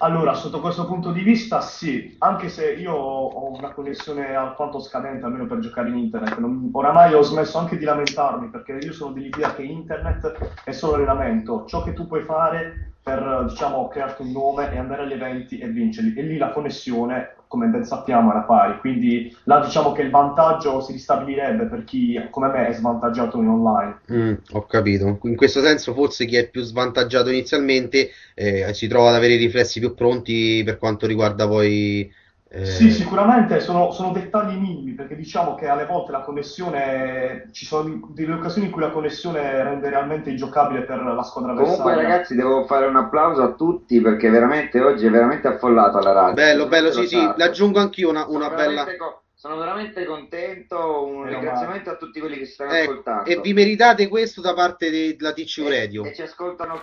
Allora, 0.00 0.34
sotto 0.34 0.60
questo 0.60 0.86
punto 0.86 1.10
di 1.10 1.22
vista, 1.22 1.60
sì, 1.60 2.14
anche 2.18 2.48
se 2.48 2.72
io 2.74 2.92
ho 2.94 3.56
una 3.56 3.72
connessione 3.72 4.32
alquanto 4.34 4.78
scadente, 4.78 5.24
almeno 5.24 5.46
per 5.46 5.58
giocare 5.58 5.88
in 5.88 5.96
internet. 5.96 6.38
Non- 6.38 6.68
oramai 6.72 7.14
ho 7.14 7.22
smesso 7.22 7.58
anche 7.58 7.76
di 7.76 7.84
lamentarmi, 7.84 8.48
perché 8.48 8.74
io 8.74 8.92
sono 8.92 9.12
dell'idea 9.12 9.54
che 9.54 9.62
internet 9.62 10.62
è 10.62 10.70
solo 10.70 10.94
allenamento. 10.94 11.64
Ciò 11.66 11.82
che 11.82 11.94
tu 11.94 12.06
puoi 12.06 12.22
fare 12.22 12.92
per, 13.02 13.46
diciamo, 13.48 13.88
crearti 13.88 14.22
un 14.22 14.30
nome 14.30 14.70
è 14.70 14.78
andare 14.78 15.02
agli 15.02 15.12
eventi 15.14 15.58
e 15.58 15.66
vincerli. 15.68 16.14
E 16.14 16.22
lì 16.22 16.36
la 16.36 16.52
connessione, 16.52 17.34
come 17.48 17.66
ben 17.66 17.84
sappiamo, 17.84 18.30
alla 18.30 18.42
pari. 18.42 18.78
Quindi 18.78 19.34
là 19.44 19.60
diciamo 19.60 19.92
che 19.92 20.02
il 20.02 20.10
vantaggio 20.10 20.80
si 20.80 20.92
ristabilirebbe 20.92 21.64
per 21.64 21.84
chi, 21.84 22.20
come 22.30 22.48
me, 22.48 22.68
è 22.68 22.72
svantaggiato 22.72 23.38
in 23.38 23.48
online. 23.48 24.00
Mm, 24.12 24.34
ho 24.52 24.66
capito. 24.66 25.18
In 25.22 25.34
questo 25.34 25.60
senso, 25.60 25.94
forse 25.94 26.26
chi 26.26 26.36
è 26.36 26.48
più 26.48 26.62
svantaggiato 26.62 27.30
inizialmente 27.30 28.10
eh, 28.34 28.72
si 28.74 28.86
trova 28.86 29.08
ad 29.08 29.16
avere 29.16 29.34
i 29.34 29.38
riflessi 29.38 29.80
più 29.80 29.94
pronti 29.94 30.62
per 30.64 30.78
quanto 30.78 31.06
riguarda 31.06 31.48
poi... 31.48 32.26
eh, 32.50 32.64
Sì, 32.64 32.90
sicuramente 32.90 33.60
sono, 33.60 33.90
sono 33.92 34.10
dettagli 34.12 34.56
minimi, 34.56 34.92
perché 34.92 35.14
diciamo 35.14 35.54
che 35.54 35.68
alle 35.68 35.84
volte 35.86 36.12
la 36.12 36.20
connessione, 36.20 37.48
ci 37.52 37.66
sono 37.66 38.08
delle 38.10 38.34
occasioni 38.34 38.66
in 38.68 38.72
cui 38.72 38.80
la 38.82 38.90
connessione 38.90 39.62
rende 39.62 39.90
realmente 39.90 40.30
ingiocabile 40.30 40.82
per 40.82 41.02
la 41.02 41.22
squadra 41.22 41.52
Comunque 41.52 41.92
avversaria. 41.92 42.08
ragazzi 42.08 42.34
devo 42.34 42.64
fare 42.64 42.86
un 42.86 42.96
applauso 42.96 43.42
a 43.42 43.52
tutti 43.52 44.00
perché 44.00 44.30
veramente 44.30 44.80
oggi 44.80 45.06
è 45.06 45.10
veramente 45.10 45.46
affollato 45.48 45.98
alla 45.98 46.12
radio. 46.12 46.34
Bello, 46.34 46.66
bello, 46.68 46.90
sì, 46.90 47.06
sì, 47.06 47.16
sapevo. 47.16 47.34
le 47.36 47.44
aggiungo 47.44 47.78
anch'io 47.80 48.08
una, 48.08 48.26
una 48.28 48.48
bella... 48.50 48.84
co- 48.96 49.22
sono 49.34 49.56
veramente 49.56 50.04
contento, 50.04 51.04
un 51.06 51.20
Meno 51.20 51.28
ringraziamento 51.38 51.90
a 51.90 51.94
tutti 51.96 52.18
quelli 52.18 52.38
che 52.38 52.46
ci 52.46 52.52
stanno 52.54 52.72
Ecco, 52.72 52.90
ascoltando. 52.90 53.30
e 53.30 53.40
vi 53.40 53.52
meritate 53.52 54.08
questo 54.08 54.40
da 54.40 54.52
parte 54.52 54.90
de- 54.90 55.14
della 55.16 55.32
TCU 55.32 55.62
E- 55.66 55.78
Radio. 55.80 56.04
e 56.04 56.12
ci 56.14 56.22
ascoltano 56.22 56.80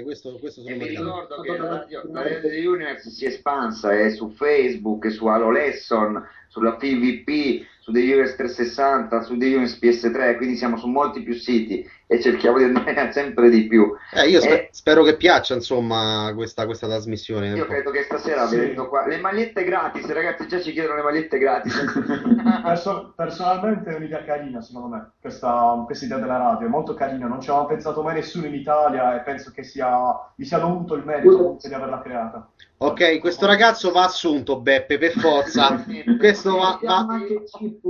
Ok, 0.00 0.02
questo, 0.02 0.38
questo 0.38 0.62
E 0.62 0.72
sono 0.72 0.84
ricordo 0.84 1.40
che 1.42 1.56
la 1.56 1.86
la 2.10 2.22
radio 2.22 2.48
di 2.48 2.64
Universe 2.64 3.10
si 3.10 3.24
è 3.24 3.28
espansa, 3.28 3.96
è 3.96 4.10
su 4.10 4.30
Facebook, 4.30 5.06
è 5.06 5.10
su 5.10 5.26
Halo 5.26 5.50
Lesson, 5.50 6.26
sulla 6.48 6.76
PvP, 6.76 7.64
su 7.80 7.92
The 7.92 8.00
Universe 8.00 8.36
360, 8.36 9.22
su 9.22 9.36
The 9.36 9.46
Universe 9.46 9.78
PS3, 9.80 10.36
quindi 10.36 10.56
siamo 10.56 10.76
su 10.76 10.86
molti 10.86 11.22
più 11.22 11.34
siti 11.34 11.88
e 12.12 12.20
cerchiamo 12.20 12.58
di 12.58 12.64
andare 12.64 13.12
sempre 13.14 13.48
di 13.50 13.68
più. 13.68 13.94
Eh, 14.12 14.28
io 14.28 14.40
spe- 14.40 14.66
Eh, 14.66 14.68
spero 14.72 15.04
che 15.04 15.14
piaccia, 15.16 15.54
insomma, 15.54 16.32
questa, 16.34 16.66
questa 16.66 16.88
trasmissione. 16.88 17.50
Io 17.50 17.66
credo 17.66 17.92
che 17.92 18.02
stasera 18.02 18.48
Sì. 18.48 18.56
vedendo 18.56 18.88
qua 18.88 19.06
le 19.06 19.18
magliette 19.18 19.62
gratis, 19.62 20.04
ragazzi, 20.10 20.48
già 20.48 20.60
ci 20.60 20.72
chiedono 20.72 20.96
le 20.96 21.02
magliette 21.02 21.38
gratis. 21.38 21.72
Perso- 22.64 23.12
personalmente 23.14 23.90
è 23.90 23.94
un'idea 23.94 24.24
carina, 24.24 24.60
secondo 24.60 24.88
me, 24.88 25.10
questa, 25.20 25.80
questa 25.86 26.04
idea 26.06 26.18
della 26.18 26.36
radio, 26.36 26.66
è 26.66 26.70
molto 26.70 26.94
carina, 26.94 27.28
non 27.28 27.40
ci 27.40 27.48
aveva 27.48 27.66
pensato 27.66 28.02
mai 28.02 28.14
nessuno 28.14 28.46
in 28.46 28.54
Italia 28.54 29.14
e 29.16 29.20
penso 29.22 29.52
che 29.52 29.62
sia, 29.62 30.32
gli 30.34 30.44
sia 30.44 30.58
dovuto 30.58 30.94
il 30.94 31.04
merito 31.04 31.36
comunque 31.36 31.68
di 31.68 31.74
averla 31.76 32.02
creata. 32.02 32.48
Ok, 32.82 33.18
questo 33.18 33.44
ragazzo 33.44 33.90
va 33.92 34.04
assunto, 34.04 34.58
Beppe, 34.58 34.96
per 34.96 35.12
forza. 35.12 35.84
Questo 36.18 36.56
va, 36.56 36.78
va- 36.82 37.06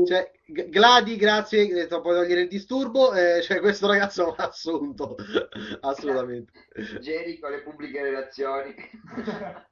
cioè, 0.05 0.33
Gladi, 0.45 1.15
grazie, 1.15 1.61
eh, 1.83 1.87
puoi 1.87 2.17
togliere 2.17 2.41
il 2.41 2.49
disturbo. 2.49 3.13
eh, 3.15 3.41
cioè, 3.41 3.61
questo 3.61 3.87
ragazzo 3.87 4.35
va 4.37 4.49
assunto, 4.49 5.15
assolutamente. 5.83 6.51
Jericho 7.01 7.47
alle 7.47 7.61
pubbliche 7.63 8.03
relazioni. 8.03 8.75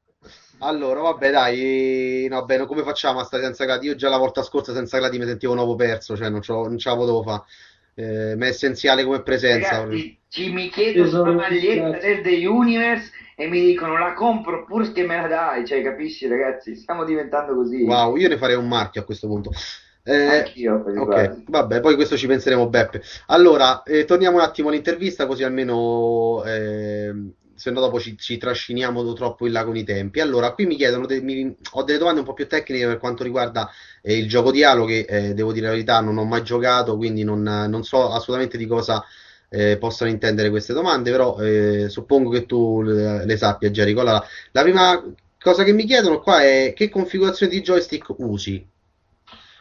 Allora, 0.59 1.01
vabbè, 1.01 1.31
dai, 1.31 2.27
no, 2.29 2.45
bene, 2.45 2.67
come 2.67 2.83
facciamo 2.83 3.21
a 3.21 3.25
stare 3.25 3.45
senza 3.45 3.65
Gladi? 3.65 3.87
Io 3.87 3.95
già 3.95 4.09
la 4.09 4.17
volta 4.17 4.43
scorsa 4.43 4.75
senza 4.75 4.99
Gladi 4.99 5.17
mi 5.17 5.25
sentivo 5.25 5.55
nuovo 5.55 5.77
perso, 5.77 6.17
cioè 6.17 6.29
non, 6.29 6.41
c'ho- 6.41 6.67
non 6.67 6.77
ce 6.77 6.89
la 6.89 6.97
potevo 6.97 7.23
fare. 7.23 7.43
Eh, 7.95 8.35
ma 8.37 8.47
è 8.47 8.49
essenziale 8.49 9.05
come 9.05 9.23
presenza. 9.23 9.79
Ragazzi, 9.85 10.19
ci 10.29 10.53
mi 10.53 10.71
Io 10.75 11.09
sono 11.09 11.31
una 11.31 11.43
maglietta 11.43 11.99
del 11.99 12.23
The 12.23 12.47
Universe 12.47 13.13
e 13.41 13.47
mi 13.47 13.61
dicono 13.61 13.97
la 13.97 14.15
compro 14.15 14.65
pur 14.65 14.91
che 14.91 15.07
me 15.07 15.15
la 15.21 15.29
dai, 15.29 15.65
cioè 15.65 15.81
capisci 15.81 16.27
ragazzi, 16.27 16.75
stiamo 16.75 17.05
diventando 17.05 17.55
così. 17.55 17.85
Wow, 17.85 18.17
io 18.17 18.27
ne 18.27 18.37
farei 18.37 18.57
un 18.57 18.67
marchio 18.67 19.01
a 19.01 19.05
questo 19.05 19.29
punto. 19.29 19.53
Eh, 20.03 20.41
Anch'io, 20.41 20.75
ok, 20.75 21.05
quasi. 21.05 21.45
vabbè, 21.47 21.81
poi 21.81 21.95
questo 21.95 22.17
ci 22.17 22.27
penseremo, 22.27 22.69
Beppe. 22.69 23.01
Allora, 23.27 23.85
eh, 23.85 24.05
torniamo 24.05 24.39
un 24.39 24.43
attimo 24.43 24.71
all'intervista, 24.71 25.27
così 25.27 25.45
almeno, 25.45 26.43
ehm, 26.45 27.33
se 27.55 27.71
no 27.71 27.79
dopo 27.79 28.01
ci, 28.01 28.17
ci 28.19 28.39
trasciniamo 28.39 29.13
troppo 29.13 29.47
in 29.47 29.53
là 29.53 29.65
con 29.65 29.77
i 29.77 29.85
tempi. 29.85 30.19
Allora, 30.19 30.53
qui 30.53 30.67
mi 30.67 30.75
chiedono, 30.75 31.07
de- 31.07 31.21
mi- 31.21 31.55
ho 31.73 31.83
delle 31.85 31.99
domande 31.99 32.21
un 32.21 32.27
po' 32.27 32.33
più 32.33 32.49
tecniche 32.49 32.87
per 32.87 32.99
quanto 32.99 33.23
riguarda 33.23 33.71
eh, 34.03 34.17
il 34.17 34.29
gioco 34.29 34.51
di 34.51 34.65
Halo, 34.65 34.85
che 34.85 35.07
eh, 35.09 35.35
devo 35.35 35.53
dire 35.53 35.67
la 35.67 35.73
verità, 35.73 36.01
non 36.01 36.17
ho 36.19 36.25
mai 36.25 36.43
giocato, 36.43 36.97
quindi 36.97 37.23
non, 37.23 37.43
non 37.43 37.85
so 37.85 38.11
assolutamente 38.11 38.59
di 38.59 38.67
cosa 38.67 39.05
eh, 39.49 39.79
possano 39.79 40.11
intendere 40.11 40.51
queste 40.51 40.73
domande, 40.73 41.11
però 41.11 41.39
eh, 41.39 41.89
suppongo 41.89 42.31
che 42.31 42.47
tu 42.47 42.83
le, 42.83 43.25
le 43.25 43.37
sappia, 43.37 43.71
Jericho. 43.71 44.01
Allora, 44.01 44.23
la 44.53 44.63
prima 44.63 45.03
cosa 45.41 45.65
che 45.65 45.73
mi 45.73 45.85
chiedono 45.85 46.21
qua 46.21 46.43
è 46.43 46.73
che 46.75 46.89
configurazione 46.89 47.53
di 47.53 47.63
joystick 47.63 48.15
usi? 48.19 48.67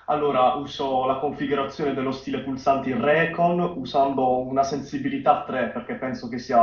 Allora, 0.09 0.53
uso 0.53 1.05
la 1.05 1.17
configurazione 1.17 1.93
dello 1.93 2.13
stile 2.13 2.39
pulsanti 2.39 2.93
Recon 2.93 3.59
usando 3.75 4.39
una 4.39 4.63
sensibilità 4.63 5.43
3 5.45 5.71
perché 5.73 5.95
penso 5.95 6.29
che 6.29 6.37
sia, 6.37 6.57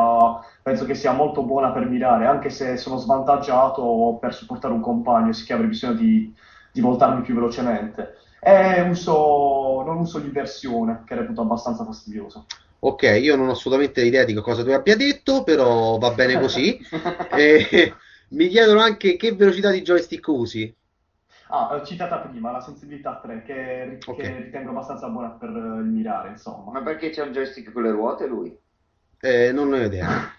penso 0.63 0.87
che 0.87 0.95
sia 0.95 1.13
molto 1.13 1.43
buona 1.43 1.71
per 1.71 1.87
mirare, 1.87 2.25
anche 2.25 2.49
se 2.49 2.79
sono 2.79 2.97
svantaggiato 2.97 4.17
per 4.19 4.33
supportare 4.33 4.73
un 4.73 4.81
compagno 4.81 5.31
che 5.47 5.53
avrei 5.53 5.69
bisogno 5.69 5.93
di, 5.93 6.35
di 6.73 6.81
voltarmi 6.81 7.21
più 7.21 7.35
velocemente. 7.35 8.17
E 8.41 8.81
uso, 8.89 9.83
non 9.85 9.99
uso 9.99 10.19
l'inversione, 10.19 11.03
che 11.07 11.15
reputo 11.15 11.43
abbastanza 11.43 11.85
fastidioso. 11.85 12.47
Ok, 12.87 13.03
io 13.21 13.35
non 13.37 13.49
ho 13.49 13.53
assolutamente 13.53 14.05
idea 14.05 14.25
di 14.25 14.35
cosa 14.35 14.63
tu 14.63 14.71
abbia 14.71 14.95
detto, 14.97 15.43
però 15.43 15.99
va 15.99 16.13
bene 16.13 16.39
così. 16.39 16.79
E 17.31 17.95
mi 18.31 18.49
chiedono 18.49 18.81
anche 18.81 19.17
che 19.17 19.35
velocità 19.35 19.71
di 19.71 19.83
joystick 19.83 20.27
usi. 20.29 20.73
Ah, 21.49 21.75
eh, 21.77 21.85
citata 21.87 22.19
prima, 22.19 22.51
la 22.51 22.61
sensibilità 22.61 23.19
3, 23.21 23.43
che, 23.43 24.09
che 24.11 24.37
ritengo 24.43 24.71
abbastanza 24.71 25.09
buona 25.09 25.31
per 25.31 25.49
eh, 25.51 25.53
il 25.81 25.87
mirare, 25.87 26.29
insomma. 26.31 26.71
Ma 26.73 26.83
perché 26.83 27.09
c'è 27.11 27.23
un 27.23 27.33
joystick 27.33 27.73
con 27.73 27.83
le 27.83 27.91
ruote 27.93 28.27
lui? 28.27 28.55
Eh, 29.23 29.51
non 29.53 29.71
ne 29.71 29.81
ho 29.81 29.85
idea. 29.87 30.33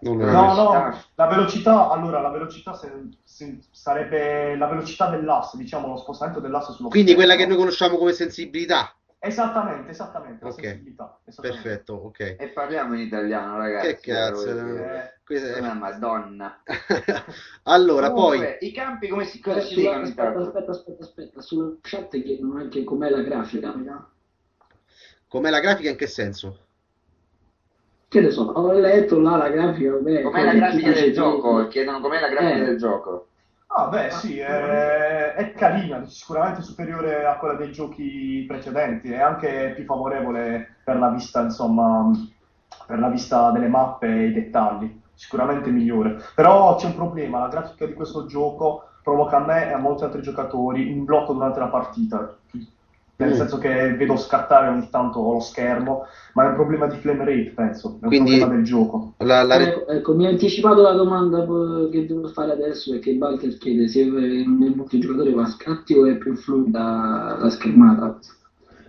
Non 0.00 0.20
ho 0.20 0.30
No, 0.30 0.54
idea. 0.54 0.54
no, 0.54 1.10
la 1.14 1.26
velocità, 1.28 1.90
allora, 1.90 2.20
la 2.20 2.30
velocità 2.30 2.74
se- 2.74 3.08
se- 3.22 3.60
sarebbe 3.70 4.56
la 4.56 4.66
velocità 4.66 5.08
dell'asse, 5.10 5.56
diciamo, 5.56 5.86
lo 5.88 5.96
spostamento 5.96 6.40
dell'asse 6.40 6.72
sullo 6.72 6.88
Quindi 6.88 7.14
quella 7.14 7.36
che 7.36 7.46
noi 7.46 7.56
conosciamo 7.56 7.96
come 7.96 8.12
sensibilità. 8.12 8.97
Esattamente, 9.20 9.90
esattamente, 9.90 10.44
la 10.44 10.50
Ok, 10.50 10.60
sensibilità, 10.60 11.18
esattamente. 11.24 11.62
perfetto, 11.68 11.92
ok. 11.94 12.36
E 12.38 12.48
parliamo 12.54 12.94
in 12.94 13.00
italiano, 13.00 13.56
ragazzi. 13.58 13.86
Che 13.88 13.98
cazzo, 14.00 14.44
voglio 14.46 14.62
dire. 14.62 15.04
Eh, 15.04 15.18
Questa 15.24 15.58
Una 15.58 15.72
è- 15.72 15.74
madonna. 15.74 16.62
Allora, 17.64 18.12
poi, 18.12 18.38
Comunque, 18.38 18.58
i 18.66 18.72
campi 18.72 19.08
come 19.08 19.24
si 19.24 19.38
Eh, 19.38 19.40
classificano 19.42 20.04
aspetta, 20.04 20.38
aspetta, 20.38 20.70
aspetta, 20.70 21.02
aspetta, 21.04 21.40
sulla 21.42 21.74
chat 21.82 22.10
chiedono 22.22 22.58
anche 22.58 22.84
com'è 22.84 23.10
la 23.10 23.22
grafica. 23.22 23.74
com'è 25.28 25.50
la 25.50 25.60
grafica 25.60 25.90
in 25.90 25.96
che 25.96 26.06
senso? 26.08 26.58
Che 28.08 28.20
ne 28.20 28.30
so, 28.30 28.42
ho 28.42 28.72
letto 28.72 29.20
là 29.20 29.36
la 29.36 29.50
grafica, 29.50 29.92
vabbè, 29.92 30.22
Com'è 30.22 30.42
la 30.42 30.50
poi 30.50 30.58
grafica 30.58 30.92
del 30.92 31.12
gioco? 31.12 31.68
Chiedono 31.68 32.00
com'è 32.00 32.20
la 32.20 32.28
grafica 32.28 32.54
Eh. 32.62 32.64
del 32.64 32.78
gioco. 32.78 33.28
Ah, 33.70 33.86
beh, 33.88 34.10
sì, 34.10 34.38
è, 34.38 35.34
è 35.34 35.52
carina, 35.52 36.04
sicuramente 36.06 36.62
superiore 36.62 37.24
a 37.26 37.36
quella 37.36 37.54
dei 37.54 37.70
giochi 37.70 38.44
precedenti, 38.46 39.10
è 39.10 39.20
anche 39.20 39.72
più 39.74 39.84
favorevole 39.84 40.78
per 40.82 40.98
la 40.98 41.10
vista, 41.10 41.42
insomma, 41.42 42.10
per 42.86 42.98
la 42.98 43.08
vista 43.08 43.50
delle 43.50 43.68
mappe 43.68 44.06
e 44.08 44.26
i 44.28 44.32
dettagli, 44.32 45.00
sicuramente 45.14 45.70
migliore. 45.70 46.16
Però 46.34 46.74
c'è 46.76 46.86
un 46.86 46.94
problema, 46.94 47.40
la 47.40 47.48
grafica 47.48 47.86
di 47.86 47.92
questo 47.94 48.24
gioco 48.26 48.84
provoca 49.02 49.36
a 49.36 49.44
me 49.44 49.68
e 49.68 49.72
a 49.72 49.78
molti 49.78 50.04
altri 50.04 50.22
giocatori 50.22 50.90
un 50.90 51.04
blocco 51.04 51.34
durante 51.34 51.60
la 51.60 51.68
partita, 51.68 52.36
nel 53.20 53.30
Mm. 53.30 53.34
senso 53.34 53.58
che 53.58 53.94
vedo 53.96 54.16
scattare 54.16 54.68
ogni 54.68 54.88
tanto 54.90 55.20
lo 55.20 55.40
schermo, 55.40 56.04
ma 56.34 56.44
è 56.44 56.48
un 56.48 56.54
problema 56.54 56.86
di 56.86 56.98
frame 56.98 57.24
rate, 57.24 57.52
penso, 57.54 57.88
è 58.00 58.04
un 58.04 58.08
Quindi- 58.08 58.36
problema 58.36 58.54
del 58.54 58.64
gioco. 58.64 59.14
La, 59.18 59.42
la- 59.42 59.60
Ecco, 59.60 59.88
ecco, 59.88 60.14
mi 60.14 60.26
ha 60.26 60.28
anticipato 60.28 60.82
la 60.82 60.92
domanda 60.92 61.44
che 61.90 62.06
devo 62.06 62.28
fare 62.28 62.52
adesso 62.52 62.94
e 62.94 63.00
che 63.00 63.16
Walter 63.18 63.58
chiede 63.58 63.88
se 63.88 64.02
eh, 64.02 64.06
nel 64.46 64.72
multigiocatore 64.74 65.32
va 65.32 65.42
a 65.42 65.46
scatti 65.46 65.94
o 65.94 66.06
è 66.06 66.16
più 66.16 66.36
fluida 66.36 67.36
la 67.40 67.50
schermata. 67.50 68.18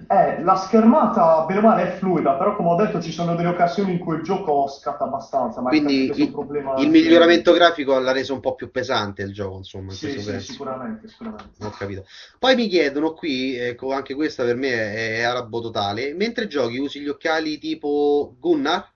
Eh, 0.07 0.41
la 0.41 0.55
schermata, 0.55 1.45
bene 1.45 1.59
o 1.59 1.63
male, 1.63 1.83
è 1.83 1.97
fluida, 1.97 2.33
però 2.33 2.55
come 2.55 2.69
ho 2.69 2.75
detto 2.75 3.01
ci 3.01 3.11
sono 3.11 3.35
delle 3.35 3.49
occasioni 3.49 3.91
in 3.91 3.99
cui 3.99 4.15
il 4.15 4.23
gioco 4.23 4.67
scatta 4.67 5.03
abbastanza, 5.03 5.61
ma 5.61 5.69
quindi 5.69 6.11
il, 6.15 6.31
problema 6.31 6.75
il 6.77 6.89
miglioramento 6.89 7.53
grafico 7.53 7.99
l'ha 7.99 8.11
reso 8.11 8.33
un 8.33 8.39
po' 8.39 8.55
più 8.55 8.71
pesante 8.71 9.21
il 9.21 9.33
gioco, 9.33 9.57
insomma, 9.57 9.91
in 9.91 9.97
Sì, 9.97 10.19
sì, 10.19 10.39
sicuramente, 10.39 11.07
sicuramente. 11.07 11.63
Ho 11.63 11.69
capito. 11.69 12.05
Poi 12.39 12.55
mi 12.55 12.67
chiedono 12.67 13.13
qui, 13.13 13.55
ecco, 13.55 13.93
anche 13.93 14.15
questa 14.15 14.43
per 14.43 14.55
me 14.55 14.71
è, 14.71 15.17
è 15.17 15.21
arabo 15.21 15.61
totale, 15.61 16.13
mentre 16.13 16.47
giochi 16.47 16.77
usi 16.79 17.01
gli 17.01 17.07
occhiali 17.07 17.59
tipo 17.59 18.35
Gunnar? 18.39 18.91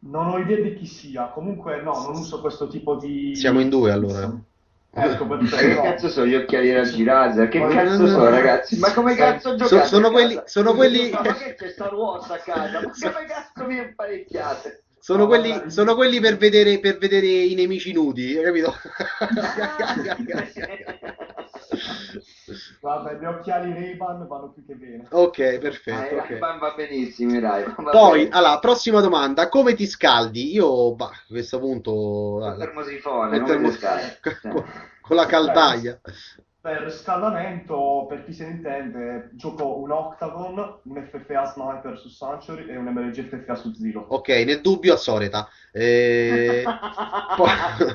Non 0.00 0.26
ho 0.26 0.38
idea 0.38 0.60
di 0.60 0.74
chi 0.74 0.86
sia, 0.86 1.28
comunque 1.28 1.80
no, 1.80 1.92
non 1.92 2.16
uso 2.16 2.40
questo 2.40 2.66
tipo 2.66 2.96
di... 2.96 3.34
Siamo 3.36 3.60
in 3.60 3.68
due 3.68 3.92
allora. 3.92 4.38
Perfetto, 4.94 5.56
che 5.56 5.74
cazzo 5.80 6.08
sono 6.10 6.26
gli 6.26 6.34
occhiali 6.34 6.70
raggirazzar? 6.70 7.48
Che 7.48 7.58
Ma- 7.58 7.68
cazzo 7.68 8.06
sono, 8.06 8.28
ragazzi? 8.28 8.78
Ma 8.78 8.92
come 8.92 9.14
cazzo 9.14 9.56
So- 9.56 9.56
giocate? 9.56 9.88
sono 9.88 10.10
quelli- 10.10 10.40
sono 10.44 10.74
quelli- 10.74 11.10
Ma 11.10 11.22
che 11.32 11.54
c'è 11.54 11.68
Star 11.70 11.94
Wars 11.94 12.28
a 12.28 12.36
casa? 12.36 12.80
Ma 12.82 12.90
come 13.10 13.24
cazzo 13.26 13.66
vi 13.66 13.78
apparecchiate? 13.78 14.82
Sono 14.98 15.22
No, 15.22 15.28
quelli, 15.28 15.70
sono 15.70 15.94
quelli 15.94 16.20
per 16.20 16.36
vedere, 16.36 16.78
per 16.78 16.98
vedere 16.98 17.26
i 17.26 17.54
nemici 17.54 17.92
nudi, 17.92 18.36
hai 18.36 18.44
capito? 18.44 18.76
Vabbè, 22.82 23.16
gli 23.20 23.24
occhiali 23.24 23.72
Ray-Ban 23.72 24.26
vanno 24.26 24.50
più 24.50 24.66
che 24.66 24.74
bene. 24.74 25.06
Ok, 25.12 25.58
perfetto. 25.58 26.16
Ah, 26.16 26.18
ok. 26.22 26.38
va, 26.40 26.56
va 26.58 26.74
benissimo, 26.74 27.38
dai. 27.38 27.62
va 27.62 27.90
Poi, 27.90 28.24
bene. 28.24 28.34
allora, 28.34 28.58
prossima 28.58 29.00
domanda, 29.00 29.48
come 29.48 29.74
ti 29.74 29.86
scaldi? 29.86 30.52
Io, 30.52 30.92
bah, 30.96 31.06
a 31.10 31.22
questo 31.28 31.60
punto, 31.60 32.44
ah, 32.44 32.56
termosifone, 32.56 33.38
col 33.38 33.40
come 33.40 33.52
termo- 33.52 33.68
le 33.68 33.72
scale. 33.74 34.20
con, 34.50 34.64
con 35.00 35.16
la 35.16 35.26
caldaia. 35.26 36.00
Per 36.62 36.80
riscaldamento, 36.82 38.06
per 38.08 38.24
chi 38.24 38.32
se 38.32 38.44
ne 38.46 38.52
intende, 38.52 39.30
gioco 39.32 39.80
un 39.80 39.90
Octagon, 39.90 40.78
un 40.84 41.04
FFA 41.10 41.46
Sniper 41.46 41.98
su 41.98 42.08
Sanctuary 42.08 42.68
e 42.68 42.76
un 42.76 42.84
MLG 42.84 43.26
FFA 43.26 43.56
su 43.56 43.74
Zero. 43.74 44.04
Ok, 44.10 44.28
nel 44.28 44.60
dubbio 44.60 44.94
a 44.94 44.96
Soreta. 44.96 45.48
Eh, 45.72 46.62
poi- 47.36 47.48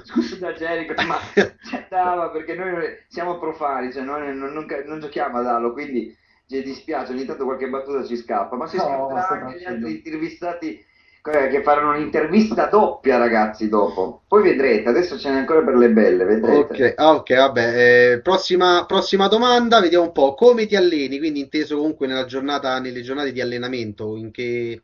Scusa 0.03 0.51
Jericho, 0.51 1.01
ma 1.05 1.15
cioè, 1.33 1.88
no, 1.91 2.29
perché 2.31 2.55
noi 2.55 3.05
siamo 3.07 3.39
profani, 3.39 3.93
cioè 3.93 4.03
noi 4.03 4.36
non, 4.36 4.51
non- 4.51 4.67
non 4.86 5.00
giochiamo 5.00 5.38
ad 5.38 5.47
Halo, 5.47 5.71
quindi 5.71 6.13
ci 6.45 6.62
dispiace, 6.62 7.13
ogni 7.13 7.24
tanto 7.24 7.45
qualche 7.45 7.69
battuta 7.69 8.03
ci 8.03 8.17
scappa, 8.17 8.57
ma 8.57 8.67
si 8.67 8.75
No, 8.75 8.83
scapperà 8.83 9.27
anche 9.29 9.59
gli 9.59 9.63
altri 9.63 9.91
intervistati 9.95 10.86
che 11.31 11.62
faranno 11.62 11.91
un'intervista 11.91 12.65
doppia, 12.67 13.17
ragazzi, 13.17 13.69
dopo. 13.69 14.24
Poi 14.27 14.43
vedrete, 14.43 14.89
adesso 14.89 15.17
ce 15.17 15.29
n'è 15.29 15.38
ancora 15.38 15.62
per 15.63 15.75
le 15.75 15.89
belle, 15.89 16.25
vedrete. 16.25 16.96
Ok, 16.96 16.96
ok, 16.98 17.36
vabbè. 17.36 18.13
eh, 18.13 18.22
prossima, 18.22 18.86
prossima 18.88 19.27
domanda, 19.27 19.79
vediamo 19.79 20.05
un 20.05 20.12
po'. 20.12 20.34
Come 20.34 20.65
ti 20.65 20.75
alleni? 20.75 21.17
Quindi 21.17 21.39
inteso 21.39 21.77
comunque 21.77 22.07
nella 22.07 22.25
giornata, 22.25 22.79
nelle 22.79 23.01
giornate 23.01 23.31
di 23.31 23.41
allenamento, 23.41 24.15
in 24.15 24.31
che, 24.31 24.84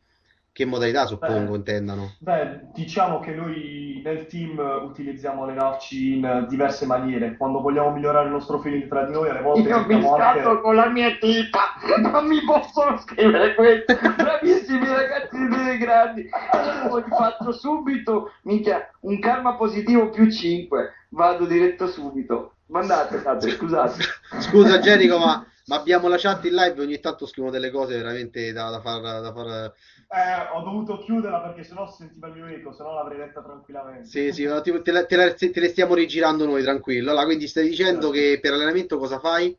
che 0.54 0.64
modalità 0.64 1.04
suppongo 1.04 1.50
Beh. 1.50 1.56
intendano? 1.56 2.12
Beh, 2.20 2.68
diciamo 2.72 3.18
che 3.18 3.32
noi 3.32 4.00
nel 4.04 4.26
team 4.26 4.56
utilizziamo 4.84 5.42
allenarci 5.42 6.18
in 6.18 6.46
diverse 6.48 6.86
maniere. 6.86 7.36
Quando 7.36 7.60
vogliamo 7.60 7.90
migliorare 7.90 8.26
il 8.26 8.30
nostro 8.30 8.60
feeling 8.60 8.86
tra 8.86 9.04
di 9.04 9.10
noi, 9.10 9.30
alle 9.30 9.40
volte 9.40 9.68
Io 9.68 9.84
mi 9.84 10.00
scatto 10.00 10.50
anche... 10.50 10.60
con 10.60 10.76
la 10.76 10.88
mia 10.88 11.10
tipa, 11.18 11.74
non 11.98 12.28
mi 12.28 12.40
possono 12.44 12.96
scrivere 12.98 13.56
questo. 13.56 13.98
Bravissimi 14.16 14.86
ragazzi 14.86 15.48
dei 15.48 15.76
grandi. 15.76 16.20
Io 16.20 16.88
poi 16.88 17.02
faccio 17.08 17.50
subito, 17.50 18.34
minchia, 18.42 18.88
un 19.00 19.18
karma 19.18 19.56
positivo 19.56 20.08
più 20.10 20.30
5. 20.30 20.92
Vado 21.08 21.46
diretto 21.46 21.88
subito. 21.88 22.52
Mandate, 22.66 23.16
andate, 23.16 23.50
scusate. 23.50 24.04
Scusa 24.38 24.78
Gerico, 24.78 25.18
ma, 25.18 25.44
ma 25.66 25.76
abbiamo 25.76 26.08
la 26.08 26.16
chat 26.18 26.44
in 26.44 26.54
live, 26.54 26.80
ogni 26.80 27.00
tanto 27.00 27.26
scrivono 27.26 27.52
delle 27.52 27.70
cose 27.70 27.96
veramente 27.96 28.52
da, 28.52 28.70
da 28.70 28.80
far, 28.80 29.00
da 29.00 29.32
far... 29.32 29.72
Eh, 30.08 30.48
ho 30.52 30.60
dovuto 30.62 30.98
chiuderla 30.98 31.40
perché 31.40 31.64
sennò 31.64 31.86
si 31.88 32.02
sentiva 32.02 32.28
il 32.28 32.34
mio 32.34 32.46
eco, 32.46 32.72
sennò 32.72 32.94
l'avrei 32.94 33.18
detta 33.18 33.42
tranquillamente. 33.42 34.04
Sì, 34.06 34.32
sì, 34.32 34.48
ti- 34.62 34.82
te, 34.82 34.92
la- 34.92 35.06
te 35.06 35.16
la- 35.16 35.34
te 35.34 35.50
le 35.54 35.68
stiamo 35.68 35.94
rigirando 35.94 36.44
noi, 36.44 36.62
tranquillo. 36.62 37.10
Allora, 37.10 37.24
quindi 37.24 37.48
stai 37.48 37.68
dicendo 37.68 38.10
che 38.10 38.38
per 38.40 38.52
allenamento 38.52 38.98
cosa 38.98 39.18
fai? 39.18 39.56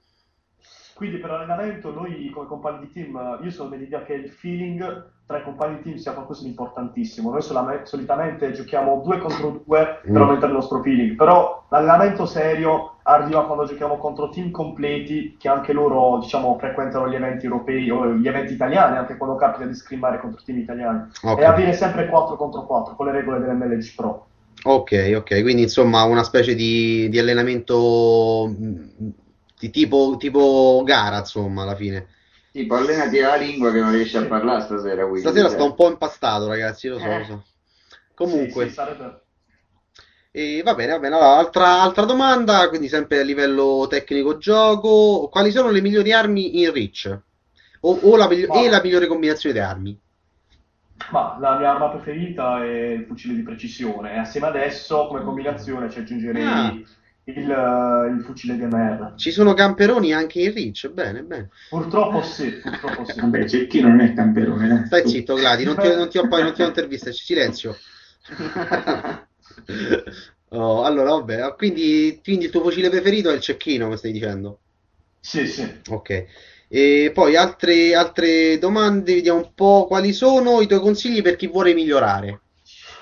Quindi 0.95 1.17
per 1.17 1.29
allenamento 1.31 1.91
noi 1.91 2.29
come 2.33 2.47
compagni 2.47 2.87
di 2.87 2.91
team, 2.93 3.39
io 3.43 3.51
sono 3.51 3.69
dell'idea 3.69 4.03
che 4.03 4.13
il 4.13 4.29
feeling 4.29 5.11
tra 5.25 5.39
i 5.39 5.43
compagni 5.43 5.77
di 5.77 5.83
team 5.83 5.95
sia 5.97 6.13
qualcosa 6.13 6.43
di 6.43 6.49
importantissimo. 6.49 7.31
Noi 7.31 7.41
solame- 7.41 7.85
solitamente 7.85 8.51
giochiamo 8.53 9.01
due 9.03 9.17
contro 9.19 9.61
due 9.65 9.99
per 10.01 10.09
Mm. 10.11 10.15
aumentare 10.15 10.51
il 10.51 10.57
nostro 10.57 10.81
feeling, 10.81 11.15
però 11.17 11.65
l'allenamento 11.69 12.25
serio 12.25 12.94
arriva 13.07 13.45
quando 13.45 13.65
giochiamo 13.65 13.97
contro 13.97 14.29
team 14.29 14.51
completi 14.51 15.35
che 15.39 15.47
anche 15.47 15.73
loro, 15.73 16.19
diciamo, 16.19 16.57
frequentano 16.57 17.07
gli 17.07 17.15
eventi 17.15 17.45
europei 17.45 17.89
o 17.89 18.13
gli 18.13 18.27
eventi 18.27 18.53
italiani, 18.53 18.97
anche 18.97 19.17
quando 19.17 19.35
capita 19.35 19.65
di 19.65 19.75
scrimmare 19.75 20.19
contro 20.19 20.41
team 20.43 20.59
italiani. 20.59 21.09
Ok. 21.21 21.39
E 21.39 21.43
avviene 21.45 21.73
sempre 21.73 22.07
4 22.07 22.35
contro 22.35 22.65
4 22.65 22.95
con 22.95 23.05
le 23.05 23.11
regole 23.11 23.39
dell'MLG 23.39 23.95
Pro. 23.95 24.27
Ok, 24.63 25.13
ok, 25.15 25.41
quindi 25.41 25.61
insomma 25.63 26.03
una 26.03 26.23
specie 26.23 26.55
di, 26.55 27.07
di 27.09 27.19
allenamento 27.19 28.51
di 29.59 29.69
tipo, 29.69 30.15
tipo 30.17 30.81
gara, 30.83 31.19
insomma, 31.19 31.61
alla 31.61 31.75
fine. 31.75 32.07
Tipo, 32.51 32.75
allenati 32.75 33.19
la 33.19 33.35
lingua 33.35 33.71
che 33.71 33.79
non 33.81 33.91
riesci 33.91 34.17
a 34.17 34.25
parlare 34.25 34.61
stasera, 34.61 35.05
Willy. 35.05 35.19
Stasera 35.19 35.47
Cioè, 35.47 35.57
sto 35.57 35.65
un 35.65 35.75
po' 35.75 35.89
impastato, 35.89 36.47
ragazzi, 36.47 36.87
lo 36.87 36.97
so, 36.97 37.05
Eh. 37.05 37.17
lo 37.19 37.23
so. 37.25 37.43
Comunque, 38.15 38.63
Sì, 38.63 38.69
sì, 38.69 38.73
sarebbe... 38.73 39.24
e 40.35 40.61
va 40.63 40.75
bene, 40.75 40.91
va 40.93 40.99
bene. 40.99 41.15
Allora, 41.15 41.37
altra, 41.37 41.81
altra 41.81 42.05
domanda, 42.05 42.67
quindi 42.69 42.87
sempre 42.89 43.19
a 43.19 43.23
livello 43.23 43.87
tecnico 43.89 44.37
gioco, 44.37 45.29
quali 45.31 45.51
sono 45.51 45.69
le 45.69 45.81
migliori 45.81 46.11
armi 46.11 46.61
in 46.61 46.71
Reach? 46.73 47.19
O, 47.81 47.99
o 48.01 48.15
la, 48.17 48.27
migli- 48.27 48.45
Ma- 48.47 48.61
e 48.61 48.69
la 48.69 48.81
migliore 48.81 49.07
combinazione 49.07 49.55
di 49.55 49.61
armi? 49.61 49.99
Ma 51.11 51.37
la 51.39 51.57
mia 51.57 51.71
arma 51.71 51.89
preferita 51.89 52.63
è 52.63 52.67
il 52.67 53.05
fucile 53.05 53.35
di 53.35 53.43
precisione 53.43 54.13
e 54.13 54.17
assieme 54.17 54.47
adesso 54.47 55.07
come 55.07 55.23
combinazione 55.23 55.89
ci 55.89 55.99
aggiungerei 55.99 56.43
Ah. 56.43 56.73
il, 57.25 57.51
eh, 57.51 58.11
il 58.11 58.23
fucile 58.25 58.57
DMR. 58.57 59.13
Ci 59.17 59.31
sono 59.31 59.53
camperoni 59.53 60.13
anche 60.13 60.41
in 60.41 60.53
Reach, 60.53 60.89
bene, 60.89 61.21
bene. 61.23 61.49
Purtroppo 61.69 62.21
sì, 62.21 62.49
purtroppo 62.49 63.05
sì. 63.05 63.19
Vabbè, 63.19 63.45
Cecchino 63.45 63.89
non 63.89 63.99
è 64.01 64.13
camperone, 64.13 64.67
dai. 64.67 64.85
Stai 64.85 65.07
zitto, 65.07 65.35
Gladi, 65.35 65.63
non 65.63 65.77
ti, 65.77 65.87
non 65.87 66.09
ti 66.09 66.17
ho 66.17 66.27
poi 66.27 66.43
non 66.43 66.53
ti 66.53 66.61
ho 66.63 66.67
intervistato, 66.67 67.15
silenzio. 67.15 67.75
Oh, 70.49 70.83
allora, 70.83 71.09
vabbè, 71.11 71.55
quindi, 71.55 72.19
quindi 72.23 72.45
il 72.45 72.51
tuo 72.51 72.61
fucile 72.61 72.89
preferito 72.89 73.29
è 73.29 73.33
il 73.33 73.41
cecchino, 73.41 73.89
mi 73.89 73.97
stai 73.97 74.11
dicendo? 74.11 74.59
Sì, 75.19 75.47
sì. 75.47 75.81
Ok. 75.89 76.25
E 76.67 77.11
poi 77.13 77.35
altre, 77.35 77.93
altre 77.95 78.57
domande, 78.57 79.15
vediamo 79.15 79.39
un 79.39 79.53
po' 79.53 79.85
quali 79.87 80.13
sono 80.13 80.61
i 80.61 80.67
tuoi 80.67 80.79
consigli 80.79 81.21
per 81.21 81.35
chi 81.35 81.47
vuole 81.47 81.73
migliorare. 81.73 82.41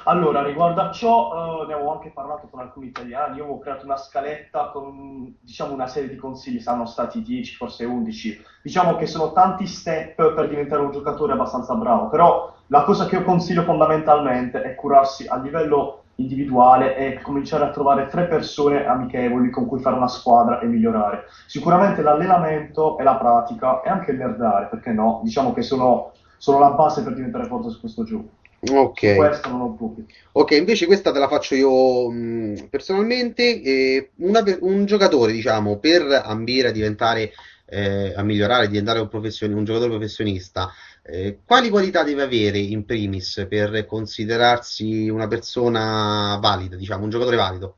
Allora, 0.05 0.43
riguardo 0.43 0.81
a 0.81 0.91
ciò, 0.91 1.63
eh, 1.63 1.67
ne 1.67 1.73
avevo 1.73 1.91
anche 1.93 2.11
parlato 2.11 2.47
con 2.49 2.59
alcuni 2.59 2.87
italiani. 2.87 3.37
Io 3.37 3.43
avevo 3.43 3.59
creato 3.59 3.85
una 3.85 3.97
scaletta 3.97 4.69
con, 4.71 5.33
diciamo, 5.39 5.73
una 5.73 5.87
serie 5.87 6.09
di 6.09 6.15
consigli, 6.17 6.59
saranno 6.59 6.85
stati 6.85 7.21
10, 7.21 7.55
forse 7.55 7.85
11. 7.85 8.43
Diciamo 8.61 8.95
che 8.97 9.05
sono 9.05 9.31
tanti 9.31 9.65
step 9.67 10.33
per 10.33 10.49
diventare 10.49 10.81
un 10.81 10.91
giocatore 10.91 11.33
abbastanza 11.33 11.75
bravo, 11.75 12.09
però 12.09 12.53
la 12.67 12.83
cosa 12.83 13.05
che 13.05 13.15
io 13.15 13.23
consiglio 13.23 13.63
fondamentalmente 13.63 14.61
è 14.61 14.75
curarsi 14.75 15.27
a 15.27 15.37
livello 15.37 16.02
individuale 16.15 16.95
e 16.95 17.21
cominciare 17.21 17.65
a 17.65 17.71
trovare 17.71 18.07
tre 18.07 18.27
persone 18.27 18.85
amichevoli 18.85 19.49
con 19.49 19.65
cui 19.65 19.81
fare 19.81 19.95
una 19.95 20.07
squadra 20.07 20.59
e 20.59 20.65
migliorare. 20.65 21.25
Sicuramente 21.47 22.01
l'allenamento 22.01 22.97
e 22.97 23.03
la 23.03 23.15
pratica 23.15 23.81
e 23.81 23.89
anche 23.89 24.11
il 24.11 24.17
nerdare, 24.17 24.67
perché 24.67 24.91
no? 24.91 25.21
Diciamo 25.23 25.53
che 25.53 25.61
sono, 25.61 26.11
sono 26.37 26.59
la 26.59 26.71
base 26.71 27.03
per 27.03 27.15
diventare 27.15 27.45
forte 27.45 27.69
su 27.69 27.79
questo 27.79 28.03
gioco. 28.03 28.29
Ok. 28.71 29.15
questo 29.15 29.49
non 29.49 29.61
ho 29.61 29.75
dubbi. 29.77 30.05
Ok, 30.33 30.51
invece 30.51 30.85
questa 30.85 31.11
te 31.11 31.19
la 31.19 31.27
faccio 31.27 31.55
io 31.55 32.09
mh, 32.09 32.67
personalmente. 32.69 33.61
eh, 33.61 34.11
una 34.17 34.41
un 34.61 34.85
giocatore, 34.85 35.33
diciamo, 35.33 35.77
per 35.79 36.21
ambire 36.23 36.69
a 36.69 36.71
diventare, 36.71 37.31
eh, 37.65 38.13
a 38.15 38.23
migliorare, 38.23 38.69
diventare 38.69 38.99
un 38.99 39.09
un 39.11 39.63
giocatore 39.65 39.89
professionista, 39.89 40.69
eh, 41.05 41.39
quali 41.45 41.69
qualità 41.69 42.03
deve 42.03 42.23
avere 42.23 42.57
in 42.59 42.85
primis 42.85 43.45
per 43.49 43.85
considerarsi 43.85 45.09
una 45.09 45.27
persona 45.27 46.37
valida, 46.41 46.75
diciamo, 46.77 47.03
un 47.03 47.09
giocatore 47.09 47.35
valido? 47.35 47.77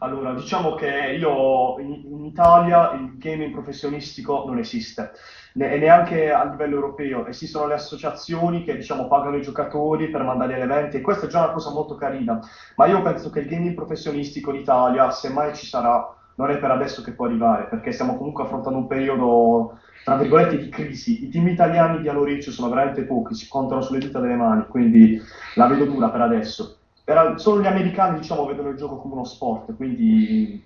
Allora, 0.00 0.32
diciamo 0.32 0.74
che 0.74 1.16
io 1.18 1.78
in, 1.80 2.24
Italia 2.24 2.92
il 2.92 3.18
gaming 3.18 3.52
professionistico 3.52 4.44
non 4.46 4.58
esiste, 4.58 5.10
Ne- 5.54 5.76
neanche 5.78 6.30
a 6.30 6.44
livello 6.44 6.76
europeo. 6.76 7.26
Esistono 7.26 7.66
le 7.66 7.74
associazioni 7.74 8.62
che, 8.62 8.76
diciamo, 8.76 9.08
pagano 9.08 9.36
i 9.36 9.42
giocatori 9.42 10.08
per 10.10 10.22
mandarli 10.22 10.54
agli 10.54 10.60
eventi, 10.60 10.98
e 10.98 11.00
questa 11.00 11.26
è 11.26 11.28
già 11.28 11.42
una 11.44 11.52
cosa 11.52 11.70
molto 11.70 11.96
carina. 11.96 12.38
Ma 12.76 12.86
io 12.86 13.02
penso 13.02 13.30
che 13.30 13.40
il 13.40 13.48
gaming 13.48 13.74
professionistico 13.74 14.50
in 14.50 14.60
Italia, 14.60 15.10
se 15.10 15.30
mai 15.30 15.54
ci 15.56 15.66
sarà, 15.66 16.14
non 16.38 16.50
è 16.50 16.58
per 16.58 16.70
adesso 16.70 17.02
che 17.02 17.12
può 17.12 17.26
arrivare, 17.26 17.64
perché 17.64 17.90
stiamo 17.90 18.16
comunque 18.16 18.44
affrontando 18.44 18.78
un 18.78 18.86
periodo, 18.86 19.80
tra 20.04 20.16
virgolette, 20.16 20.56
di 20.56 20.68
crisi. 20.68 21.24
I 21.24 21.30
team 21.30 21.48
italiani 21.48 22.00
di 22.00 22.08
Reach 22.08 22.50
sono 22.50 22.68
veramente 22.68 23.02
pochi, 23.02 23.34
si 23.34 23.48
contano 23.48 23.82
sulle 23.82 23.98
dita 23.98 24.20
delle 24.20 24.36
mani, 24.36 24.66
quindi 24.68 25.20
la 25.56 25.66
vedo 25.66 25.84
dura 25.84 26.10
per 26.10 26.20
adesso. 26.20 26.78
Per- 27.02 27.34
solo 27.40 27.60
gli 27.60 27.66
americani, 27.66 28.20
diciamo, 28.20 28.46
vedono 28.46 28.68
il 28.68 28.76
gioco 28.76 28.98
come 28.98 29.14
uno 29.14 29.24
sport, 29.24 29.74
quindi 29.74 30.64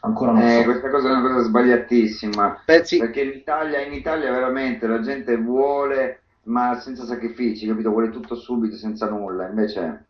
ancora 0.00 0.32
non 0.32 0.42
Eh, 0.42 0.58
so. 0.58 0.64
questa 0.64 0.90
cosa 0.90 1.08
è 1.08 1.12
una 1.12 1.22
cosa 1.22 1.42
sbagliatissima. 1.46 2.62
Pensi, 2.66 2.98
Perché 2.98 3.20
in 3.22 3.30
Italia, 3.30 3.80
in 3.82 3.92
Italia 3.92 4.32
veramente 4.32 4.88
la 4.88 5.00
gente 5.00 5.36
vuole, 5.36 6.22
ma 6.44 6.80
senza 6.80 7.04
sacrifici, 7.04 7.64
capito? 7.64 7.90
Vuole 7.90 8.10
tutto 8.10 8.34
subito, 8.34 8.74
senza 8.74 9.08
nulla. 9.08 9.46
Invece 9.46 10.06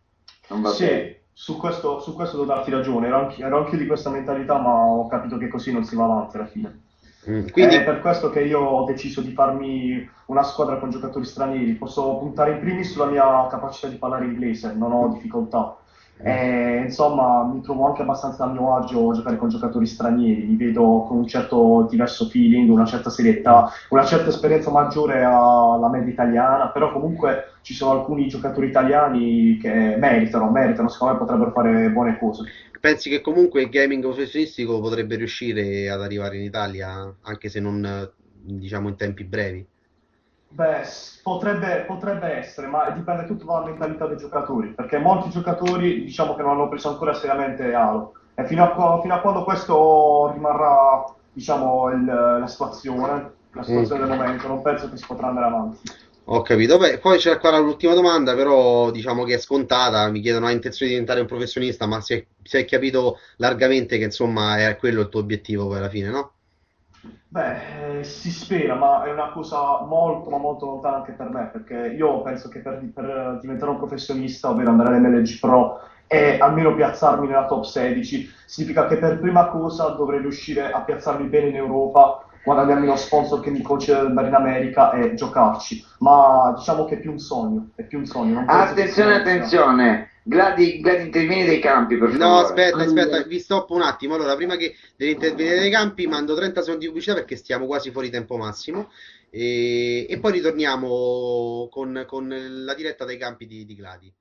non 0.49 0.63
va 0.63 0.71
bene. 0.71 1.20
Su 1.43 1.57
questo, 1.57 2.01
su 2.01 2.13
questo 2.15 2.37
devo 2.37 2.53
darti 2.53 2.71
ragione, 2.71 3.07
ero 3.07 3.17
anche, 3.21 3.43
ero 3.43 3.61
anch'io 3.61 3.79
di 3.79 3.87
questa 3.87 4.11
mentalità, 4.11 4.59
ma 4.59 4.75
ho 4.85 5.07
capito 5.07 5.39
che 5.39 5.49
così 5.49 5.73
non 5.73 5.85
si 5.85 5.97
va 5.97 6.05
avanti 6.05 6.37
alla 6.37 6.45
fine. 6.45 6.83
mm, 7.31 7.47
quindi, 7.49 7.77
È 7.77 7.83
per 7.83 8.01
questo 8.03 8.29
che 8.29 8.43
io 8.43 8.61
ho 8.61 8.85
deciso 8.85 9.23
di 9.23 9.33
farmi 9.33 10.07
una 10.27 10.43
squadra 10.43 10.79
con 10.79 10.91
giocatori 10.91 11.25
stranieri. 11.25 11.77
Posso 11.77 12.19
puntare 12.19 12.53
in 12.53 12.61
primis 12.61 12.91
sulla 12.93 13.07
mia 13.07 13.47
capacità 13.49 13.89
di 13.89 13.97
parlare 13.97 14.27
inglese, 14.27 14.75
non 14.75 14.93
ho 14.93 15.09
difficoltà. 15.09 15.79
E, 16.23 16.83
insomma, 16.85 17.45
mi 17.45 17.63
trovo 17.63 17.87
anche 17.87 18.03
abbastanza 18.03 18.45
a 18.45 18.49
mio 18.49 18.77
agio 18.77 19.11
a 19.11 19.15
giocare 19.15 19.37
con 19.37 19.49
giocatori 19.49 19.87
stranieri, 19.87 20.47
li 20.47 20.57
vedo 20.57 21.05
con 21.09 21.19
un 21.19 21.27
certo 21.27 21.87
diverso 21.89 22.27
feeling, 22.29 22.69
una 22.71 22.85
certa 22.85 23.11
serietà, 23.11 23.71
una 23.89 24.05
certa 24.05 24.29
esperienza 24.29 24.71
maggiore 24.71 25.23
alla 25.25 25.89
media 25.89 26.13
italiana, 26.13 26.69
però 26.71 26.93
comunque 26.93 27.55
ci 27.63 27.75
sono 27.75 27.99
alcuni 27.99 28.29
giocatori 28.29 28.69
italiani 28.69 29.57
che 29.59 29.97
meritano, 29.99 30.51
meritano, 30.51 30.89
secondo 30.89 31.15
me 31.15 31.21
potrebbero 31.21 31.51
fare 31.53 31.91
buone 31.91 32.19
cose. 32.19 32.45
pensi 32.81 33.11
che 33.11 33.21
comunque 33.21 33.63
il 33.63 33.69
gaming 33.69 34.03
professionistico 34.03 34.81
potrebbe 34.81 35.17
riuscire 35.17 35.89
ad 35.91 36.03
arrivare 36.03 36.37
in 36.39 36.45
Italia, 36.45 37.15
anche 37.23 37.49
se 37.49 37.61
non, 37.61 37.85
eh, 37.85 38.11
diciamo, 38.43 38.89
in 38.89 38.97
tempi 38.97 39.25
brevi? 39.25 39.67
Beh, 40.53 40.83
potrebbe, 41.23 41.85
potrebbe 41.87 42.27
essere, 42.27 42.67
ma 42.67 42.91
dipende 42.91 43.25
tutto 43.25 43.45
dalla 43.45 43.65
mentalità 43.65 44.07
dei 44.07 44.17
giocatori, 44.17 44.75
perché 44.75 44.99
molti 44.99 45.31
giocatori 45.31 46.03
diciamo 46.05 46.35
che 46.35 46.43
non 46.43 46.53
hanno 46.53 46.69
preso 46.69 46.89
ancora 46.89 47.15
seriamente 47.15 47.73
Halo 47.73 48.15
e 48.35 48.45
fino 48.47 48.65
a, 48.65 49.01
fino 49.01 49.15
a 49.15 49.21
quando 49.21 49.45
questo 49.45 50.33
rimarrà, 50.33 51.05
diciamo, 51.31 51.91
il- 51.91 52.05
la 52.05 52.47
situazione, 52.49 53.37
la 53.53 53.63
situazione 53.63 54.01
del 54.01 54.11
momento, 54.11 54.49
non 54.49 54.61
penso 54.63 54.89
che 54.91 54.97
si 54.97 55.07
potrà 55.07 55.29
andare 55.29 55.47
avanti. 55.47 55.79
Ho 56.25 56.43
capito. 56.43 56.79
Beh, 56.79 56.99
poi 56.99 57.19
c'è 57.19 57.33
ancora 57.33 57.59
l'ultima 57.59 57.93
domanda, 57.95 58.35
però 58.35 58.91
diciamo 58.91 59.25
che 59.25 59.35
è 59.35 59.39
scontata. 59.39 60.09
Mi 60.11 60.21
chiedono: 60.21 60.47
hai 60.47 60.55
intenzione 60.55 60.91
di 60.93 60.97
diventare 60.99 61.21
un 61.21 61.27
professionista? 61.27 61.87
Ma 61.87 62.01
si 62.01 62.15
è, 62.15 62.27
si 62.43 62.57
è 62.57 62.65
capito 62.65 63.19
largamente 63.37 63.99
che 63.99 64.05
insomma 64.05 64.59
è 64.69 64.77
quello 64.77 65.01
il 65.03 65.09
tuo 65.09 65.21
obiettivo 65.21 65.67
poi 65.67 65.79
alla 65.79 65.89
fine, 65.89 66.09
no? 66.09 66.35
Beh, 67.29 67.99
eh, 67.99 68.05
si 68.05 68.31
spera, 68.31 68.75
ma 68.75 69.05
è 69.05 69.13
una 69.13 69.31
cosa 69.31 69.83
molto, 69.83 70.31
ma 70.31 70.39
molto 70.39 70.67
lontana 70.67 70.97
anche 70.97 71.13
per 71.13 71.31
me, 71.31 71.49
perché 71.53 71.95
io 71.97 72.23
penso 72.23 72.49
che 72.49 72.59
per, 72.59 72.83
per 72.93 73.39
diventare 73.41 73.71
un 73.71 73.79
professionista, 73.79 74.51
ovvero 74.51 74.71
andare 74.71 74.97
all'MLG 74.97 75.39
Pro 75.39 75.79
e 76.09 76.39
almeno 76.41 76.75
piazzarmi 76.75 77.29
nella 77.29 77.47
top 77.47 77.63
16, 77.63 78.29
significa 78.45 78.87
che 78.87 78.97
per 78.97 79.21
prima 79.21 79.47
cosa 79.47 79.91
dovrei 79.91 80.19
riuscire 80.19 80.73
a 80.73 80.81
piazzarmi 80.81 81.29
bene 81.29 81.51
in 81.51 81.57
Europa, 81.57 82.25
guadagnarmi 82.43 82.87
uno 82.87 82.97
sponsor 82.97 83.41
che 83.41 83.51
mi 83.51 83.63
concede 83.63 84.01
di 84.01 84.07
andare 84.07 84.27
in 84.27 84.35
America 84.35 84.91
e 84.91 85.15
giocarci. 85.15 85.85
Ma 85.99 86.53
diciamo 86.57 86.85
che 86.85 86.97
è 86.97 86.99
più 86.99 87.13
un 87.13 87.19
sogno, 87.21 87.69
è 87.77 87.85
più 87.85 87.99
un 87.99 88.07
sogno. 88.07 88.35
Non 88.35 88.45
Attenzione, 88.49 89.15
attenzione. 89.15 90.10
Gladi, 90.31 90.81
Gladi, 90.81 91.03
intervieni 91.07 91.45
dei 91.45 91.59
campi, 91.61 91.97
per 91.99 92.11
No, 92.11 92.17
favore. 92.17 92.43
aspetta, 92.45 92.85
aspetta, 92.85 93.17
Allora. 93.17 93.29
vi 93.29 93.39
stoppo 93.41 93.75
un 93.75 93.83
attimo. 93.83 94.15
Allora, 94.15 94.37
prima 94.37 94.57
che 94.57 94.77
devi 94.97 95.13
intervenire 95.13 95.59
nei 95.59 95.71
campi, 95.71 96.07
mando 96.07 96.35
30 96.37 96.61
secondi 96.61 96.81
di 96.83 96.87
pubblicità 96.87 97.15
perché 97.17 97.35
stiamo 97.37 97.67
quasi 97.67 97.91
fuori 97.91 98.11
tempo 98.11 98.37
massimo. 98.37 98.91
E, 99.29 100.07
e 100.09 100.19
poi 100.21 100.33
ritorniamo 100.33 101.69
con, 101.71 102.05
con 102.07 102.29
la 102.65 102.75
diretta 102.75 103.05
dai 103.05 103.17
campi 103.19 103.47
di, 103.47 103.65
di 103.65 103.75
Gladi. 103.75 104.13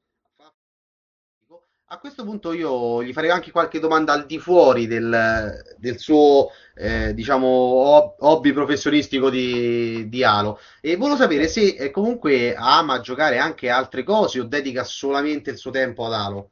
A 1.91 1.97
questo 1.97 2.23
punto 2.23 2.53
io 2.53 3.01
gli 3.03 3.11
farei 3.13 3.31
anche 3.31 3.49
qualche 3.51 3.79
domanda 3.79 4.13
al 4.13 4.27
di 4.27 4.37
fuori 4.37 4.85
del, 4.85 5.75
del 5.77 5.97
suo, 5.97 6.49
eh, 6.75 7.15
diciamo, 7.15 7.47
hob- 7.47 8.15
hobby 8.19 8.53
professionistico 8.53 9.29
di, 9.31 10.07
di 10.07 10.23
Halo. 10.23 10.59
E 10.81 10.95
volevo 10.97 11.17
sapere 11.17 11.47
se 11.47 11.75
eh, 11.75 11.89
comunque 11.89 12.53
ama 12.55 12.99
giocare 12.99 13.39
anche 13.39 13.69
altre 13.69 14.03
cose 14.03 14.39
o 14.39 14.43
dedica 14.43 14.83
solamente 14.83 15.49
il 15.49 15.57
suo 15.57 15.71
tempo 15.71 16.05
ad 16.05 16.13
Halo. 16.13 16.51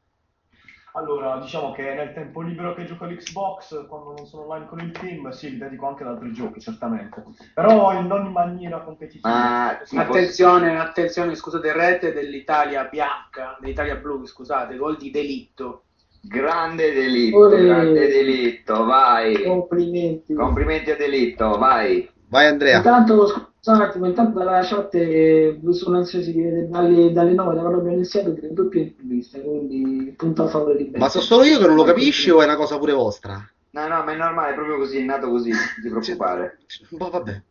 Allora, 0.92 1.38
diciamo 1.38 1.72
che 1.72 1.82
nel 1.94 2.12
tempo 2.12 2.40
libero 2.40 2.74
che 2.74 2.84
gioco 2.84 3.04
all'Xbox, 3.04 3.86
quando 3.86 4.14
non 4.16 4.26
sono 4.26 4.44
online 4.44 4.66
con 4.66 4.80
il 4.80 4.90
team, 4.90 5.28
sì, 5.30 5.50
mi 5.50 5.58
dedico 5.58 5.86
anche 5.86 6.02
ad 6.02 6.08
altri 6.10 6.32
giochi, 6.32 6.60
certamente. 6.60 7.22
Però 7.54 7.92
in- 7.92 8.06
non 8.06 8.26
in 8.26 8.32
maniera 8.32 8.80
competitiva. 8.80 9.28
Ma 9.28 9.80
Sì, 9.84 9.94
Ma 9.96 10.02
Attenzione, 10.02 10.78
attenzione, 10.80 11.34
scusate, 11.34 11.72
rete 11.72 12.12
dell'Italia 12.12 12.84
bianca, 12.84 13.56
dell'Italia 13.60 13.96
blu, 13.96 14.24
scusate, 14.26 14.76
gol 14.76 14.96
di 14.96 15.10
delitto. 15.10 15.84
grande 16.20 16.92
delitto, 16.92 17.36
Ore. 17.38 17.64
grande 17.64 18.08
delitto, 18.08 18.84
vai. 18.84 19.44
Complimenti. 19.44 20.34
Complimenti 20.34 20.90
a 20.90 20.96
delitto, 20.96 21.58
vai. 21.58 22.10
Vai 22.28 22.46
Andrea. 22.46 22.78
Intanto, 22.78 23.47
scusate, 23.60 23.98
ma 23.98 24.06
intanto 24.08 24.38
dalla 24.38 24.62
chat 24.62 24.94
eh, 24.94 25.60
sono 25.70 25.98
ansiosi 25.98 26.32
di 26.32 26.42
vedere 26.42 26.68
dalle, 26.68 27.12
dalle 27.12 27.32
9 27.32 27.54
da 27.54 27.60
quando 27.60 27.78
abbiamo 27.78 27.96
iniziato 27.96 28.30
delle 28.30 28.52
doppie 28.52 28.82
interviste, 28.82 29.42
quindi 29.42 30.14
punto 30.16 30.44
a 30.44 30.48
favore 30.48 30.76
di 30.76 30.84
Ma 30.84 30.90
Benzo. 30.90 31.20
so 31.20 31.20
solo 31.20 31.44
io 31.44 31.58
che 31.58 31.66
non 31.66 31.76
lo 31.76 31.84
capisci 31.84 32.30
o 32.30 32.40
è 32.40 32.44
una 32.44 32.56
cosa 32.56 32.78
pure 32.78 32.92
vostra? 32.92 33.48
No, 33.70 33.86
no, 33.86 34.02
ma 34.02 34.12
è 34.12 34.16
normale, 34.16 34.52
è 34.52 34.54
proprio 34.54 34.76
così, 34.78 34.98
è 34.98 35.02
nato 35.04 35.28
così, 35.28 35.50
non 35.50 35.60
ti 35.82 35.88
preoccupare. 35.88 36.58
Boh, 36.90 37.10
vabbè. 37.10 37.42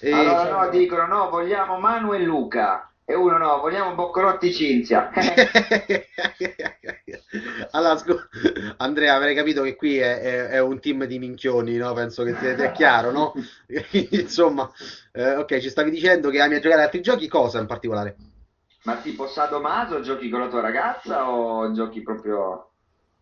E- 0.00 0.10
Allora, 0.12 0.64
no, 0.64 0.70
dicono, 0.70 1.06
no, 1.06 1.30
vogliamo 1.30 1.78
Manu 1.78 2.12
e 2.14 2.22
Luca. 2.22 2.93
E 3.06 3.14
uno 3.14 3.36
no, 3.36 3.60
vogliamo 3.60 3.94
Boccolotti 3.94 4.52
Cinzia. 4.52 5.10
Allora, 7.72 7.96
scu- 7.96 8.28
Andrea, 8.78 9.14
avrei 9.14 9.34
capito 9.34 9.62
che 9.62 9.74
qui 9.74 9.98
è, 9.98 10.20
è- 10.20 10.46
è 10.50 10.60
un 10.60 10.78
team 10.80 11.04
di 11.04 11.18
minchioni, 11.18 11.76
no? 11.76 11.92
Penso 11.92 12.22
che 12.22 12.36
è 12.38 12.72
chiaro, 12.72 13.10
no? 13.10 13.32
Insomma, 14.10 14.70
eh, 15.12 15.34
ok, 15.36 15.58
ci 15.58 15.68
stavi 15.68 15.90
dicendo 15.90 16.30
che 16.30 16.40
ami 16.40 16.54
a 16.54 16.60
giocare 16.60 16.80
ad 16.80 16.86
altri 16.86 17.02
giochi, 17.02 17.28
cosa 17.28 17.58
in 17.60 17.66
particolare? 17.66 18.16
Ma 18.84 18.96
tipo 18.96 19.26
Sadomaso 19.26 20.00
giochi 20.00 20.28
con 20.28 20.40
la 20.40 20.48
tua 20.48 20.60
ragazza 20.60 21.28
o 21.30 21.72
giochi 21.72 22.02
proprio 22.02 22.73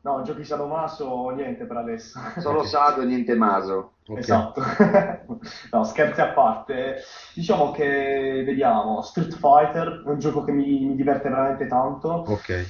No, 0.03 0.23
giochi 0.23 0.45
sadomaso, 0.45 1.31
niente 1.31 1.65
per 1.65 1.77
adesso. 1.77 2.19
solo 2.39 2.65
Sado, 2.67 3.05
niente 3.05 3.35
Maso? 3.37 3.93
Ok. 4.09 4.19
Esatto. 4.19 4.61
No, 5.73 5.85
scherzi 5.85 6.21
a 6.21 6.29
parte. 6.33 6.97
Diciamo 7.35 7.71
che, 7.73 8.43
vediamo, 8.45 9.01
Street 9.03 9.33
Fighter 9.35 10.03
è 10.07 10.09
un 10.09 10.19
gioco 10.19 10.45
che 10.45 10.53
mi, 10.53 10.85
mi 10.85 10.95
diverte 10.95 11.29
veramente 11.29 11.67
tanto. 11.67 12.09
Ok. 12.29 12.49
Eh, 12.49 12.67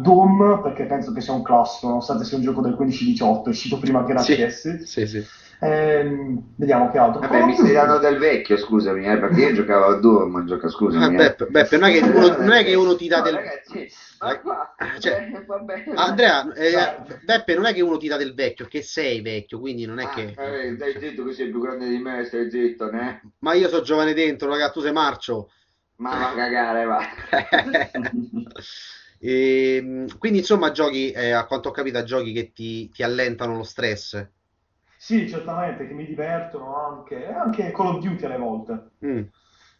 Doom, 0.00 0.60
perché 0.62 0.84
penso 0.84 1.12
che 1.12 1.20
sia 1.20 1.32
un 1.32 1.42
classico, 1.42 1.88
nonostante 1.88 2.24
sia 2.24 2.36
un 2.36 2.42
gioco 2.42 2.60
del 2.60 2.74
15-18, 2.74 3.46
è 3.46 3.48
uscito 3.48 3.78
prima 3.78 4.04
che 4.04 4.16
Sì, 4.18 4.32
nascesse. 4.32 4.86
sì, 4.86 5.06
sì. 5.06 5.24
Ehm, 5.64 6.54
vediamo 6.56 6.90
che 6.90 6.98
altro. 6.98 7.20
Vabbè, 7.20 7.44
mi 7.44 7.54
stai 7.54 7.72
dando 7.72 7.98
del 7.98 8.18
vecchio, 8.18 8.56
scusami, 8.56 9.06
eh, 9.06 9.18
perché 9.18 9.40
io 9.40 9.52
giocavo 9.54 9.86
a 9.86 9.98
Doom, 9.98 10.44
gioca, 10.46 10.66
Ah, 10.66 10.70
scusami. 10.70 11.14
eh. 11.14 11.16
Beppe, 11.16 11.46
Beppe, 11.46 11.76
non 11.78 11.88
è 11.88 11.92
che 11.92 12.04
uno, 12.04 12.28
non 12.36 12.52
è 12.52 12.64
che 12.64 12.74
uno 12.74 12.96
ti 12.96 13.08
dà 13.08 13.18
No, 13.18 13.22
del... 13.24 13.34
ragazzi, 13.34 13.88
ma 14.20 14.40
qua, 14.40 14.74
Cioè, 14.98 15.30
eh, 15.34 15.44
va 15.46 15.58
bene. 15.58 15.84
Andrea, 15.94 16.52
eh, 16.52 16.70
Dai. 16.72 17.18
Beppe, 17.22 17.54
non 17.54 17.64
è 17.66 17.72
che 17.72 17.80
uno 17.80 17.96
ti 17.96 18.08
dà 18.08 18.16
del 18.16 18.34
vecchio, 18.34 18.66
che 18.66 18.82
sei 18.82 19.20
vecchio, 19.22 19.58
quindi 19.58 19.86
non 19.86 19.98
è 19.98 20.04
Ah, 20.04 20.10
che... 20.10 20.34
eh, 20.36 20.74
stai 20.74 20.92
zitto 20.98 21.24
che 21.24 21.32
sei 21.32 21.48
più 21.48 21.60
grande 21.60 21.88
di 21.88 21.98
me, 21.98 22.24
stai 22.24 22.50
zitto, 22.50 22.90
ne? 22.90 23.22
Ma 23.38 23.54
io 23.54 23.68
sono 23.68 23.82
giovane 23.82 24.12
dentro, 24.12 24.48
ragazzi, 24.50 24.72
tu 24.74 24.80
sei 24.80 24.92
marcio. 24.92 25.50
Ma 25.96 26.10
va 26.10 26.30
a 26.30 26.34
cagare, 26.34 26.84
va. 26.84 27.00
E, 29.18 30.04
quindi 30.18 30.38
insomma 30.40 30.70
giochi, 30.70 31.10
eh, 31.12 31.30
a 31.30 31.46
quanto 31.46 31.68
ho 31.70 31.72
capito, 31.72 32.02
giochi 32.02 32.32
che 32.32 32.52
ti, 32.52 32.90
ti 32.90 33.02
allentano 33.02 33.56
lo 33.56 33.62
stress. 33.62 34.22
Sì, 35.04 35.28
certamente, 35.28 35.86
che 35.86 35.92
mi 35.92 36.06
divertono 36.06 36.76
anche, 36.78 37.30
anche 37.30 37.72
Call 37.72 37.96
of 37.96 37.98
Duty 38.02 38.24
alle 38.24 38.38
volte. 38.38 38.88
Mm, 39.04 39.20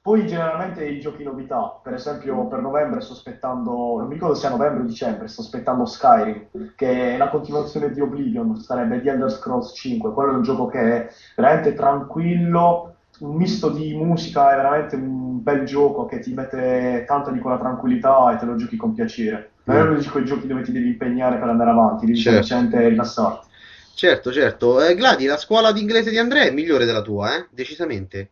Poi 0.02 0.26
generalmente 0.26 0.84
i 0.84 1.00
giochi 1.00 1.24
novità, 1.24 1.80
per 1.82 1.94
esempio 1.94 2.46
per 2.46 2.60
novembre 2.60 3.00
sto 3.00 3.14
aspettando, 3.14 3.96
non 3.96 4.06
mi 4.06 4.12
ricordo 4.12 4.34
se 4.34 4.48
è 4.48 4.50
novembre 4.50 4.82
o 4.82 4.84
dicembre, 4.86 5.28
sto 5.28 5.40
aspettando 5.40 5.86
Skyrim, 5.86 6.48
che 6.76 7.14
è 7.14 7.16
la 7.16 7.30
continuazione 7.30 7.90
di 7.90 8.02
Oblivion, 8.02 8.54
sarebbe 8.60 9.00
The 9.00 9.08
Elder 9.12 9.30
Scrolls 9.30 9.72
5, 9.74 10.12
quello 10.12 10.32
è 10.32 10.34
un 10.34 10.42
gioco 10.42 10.66
che 10.66 10.78
è 10.80 11.08
veramente 11.34 11.72
tranquillo, 11.72 12.96
un 13.20 13.34
misto 13.34 13.70
di 13.70 13.94
musica, 13.94 14.52
è 14.52 14.56
veramente 14.56 14.96
un 14.96 15.42
bel 15.42 15.64
gioco 15.64 16.04
che 16.04 16.18
ti 16.18 16.34
mette 16.34 17.04
tanta 17.06 17.30
di 17.30 17.38
quella 17.38 17.56
tranquillità 17.56 18.30
e 18.30 18.36
te 18.36 18.44
lo 18.44 18.56
giochi 18.56 18.76
con 18.76 18.92
piacere. 18.92 19.52
Non 19.64 19.76
è 19.78 19.82
Mm. 19.84 19.86
uno 19.92 19.98
di 19.98 20.06
quei 20.06 20.26
giochi 20.26 20.46
dove 20.46 20.60
ti 20.60 20.72
devi 20.72 20.88
impegnare 20.88 21.38
per 21.38 21.48
andare 21.48 21.70
avanti, 21.70 22.04
devi 22.04 22.18
Certo. 22.18 22.42
semplicemente 22.42 22.88
rilassarti. 22.90 23.52
Certo, 23.94 24.32
certo. 24.32 24.82
Eh, 24.82 24.94
Gladi, 24.94 25.26
la 25.26 25.36
scuola 25.36 25.72
di 25.72 25.80
inglese 25.80 26.10
di 26.10 26.18
Andrea 26.18 26.44
è 26.44 26.50
migliore 26.50 26.84
della 26.84 27.02
tua, 27.02 27.36
eh? 27.36 27.46
Decisamente. 27.50 28.30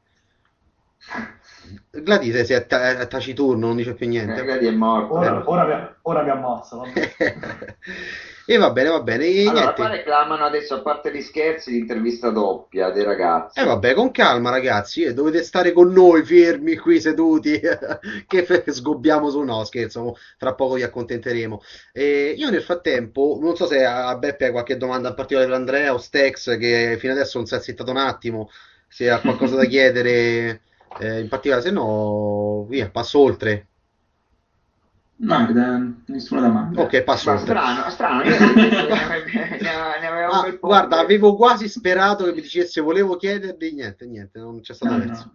Gladi 1.90 2.32
sei, 2.32 2.44
sei 2.44 2.56
a 2.56 2.64
ta- 2.64 2.98
è 3.00 3.06
taciturno, 3.06 3.66
non 3.66 3.76
dice 3.76 3.94
più 3.94 4.08
niente. 4.08 4.40
Magari 4.40 4.66
è 4.66 4.70
morto. 4.70 5.14
Ora, 5.14 5.42
ora 5.44 5.64
mi, 5.64 5.88
ora 6.02 6.22
mi 6.22 6.30
ammazza, 6.30 6.76
vabbè. 6.76 7.14
E 8.44 8.56
va 8.56 8.70
bene, 8.72 8.88
va 8.88 9.00
bene. 9.02 9.26
E 9.26 9.40
Allora, 9.42 9.52
niente. 9.52 9.74
qua 9.74 9.88
reclamano 9.88 10.44
adesso, 10.44 10.74
a 10.74 10.80
parte 10.80 11.12
gli 11.12 11.20
scherzi, 11.22 11.70
l'intervista 11.70 12.30
doppia 12.30 12.90
dei 12.90 13.04
ragazzi. 13.04 13.60
E 13.60 13.64
vabbè, 13.64 13.94
con 13.94 14.10
calma, 14.10 14.50
ragazzi, 14.50 15.02
eh, 15.04 15.14
dovete 15.14 15.42
stare 15.44 15.72
con 15.72 15.92
noi 15.92 16.24
fermi 16.24 16.76
qui 16.76 17.00
seduti, 17.00 17.60
che 18.26 18.44
fe- 18.44 18.64
sgobbiamo 18.66 19.30
su 19.30 19.40
no, 19.42 19.62
scherzo, 19.64 20.16
tra 20.38 20.54
poco 20.54 20.74
vi 20.74 20.82
accontenteremo. 20.82 21.60
E 21.92 22.34
io 22.36 22.50
nel 22.50 22.62
frattempo, 22.62 23.38
non 23.40 23.54
so 23.54 23.66
se 23.66 23.84
a 23.84 24.16
Beppe 24.16 24.46
hai 24.46 24.50
qualche 24.50 24.76
domanda 24.76 25.08
in 25.10 25.14
particolare 25.14 25.48
per 25.48 25.58
Andrea 25.58 25.94
o 25.94 25.98
Stex, 25.98 26.58
che 26.58 26.96
fino 26.98 27.12
adesso 27.12 27.38
non 27.38 27.46
si 27.46 27.54
è 27.54 27.60
zittato 27.60 27.90
un 27.90 27.96
attimo, 27.98 28.50
se 28.88 29.08
ha 29.08 29.20
qualcosa 29.20 29.54
da 29.56 29.64
chiedere 29.66 30.62
eh, 30.98 31.20
in 31.20 31.28
particolare, 31.28 31.62
se 31.64 31.70
no, 31.70 32.64
via, 32.68 32.90
passo 32.90 33.18
oltre. 33.18 33.66
No, 35.16 35.52
da- 35.52 35.78
nessuna 36.06 36.40
domanda. 36.40 36.82
Ok, 36.82 37.02
passo 37.04 37.30
Ma 37.30 37.36
oltre. 37.38 37.54
strano, 37.54 37.90
strano, 37.90 38.22
io 38.24 38.30
ne, 38.38 40.06
avevo 40.08 40.32
Ah, 40.32 40.50
guarda, 40.58 40.98
avevo 40.98 41.36
quasi 41.36 41.68
sperato 41.68 42.24
che 42.24 42.32
mi 42.32 42.40
dicesse 42.40 42.80
volevo 42.80 43.16
chiedervi, 43.16 43.72
niente, 43.72 44.06
niente, 44.06 44.38
non 44.40 44.60
c'è 44.60 44.74
stato 44.74 44.92
No, 44.94 44.98
verso. 44.98 45.24
no. 45.26 45.32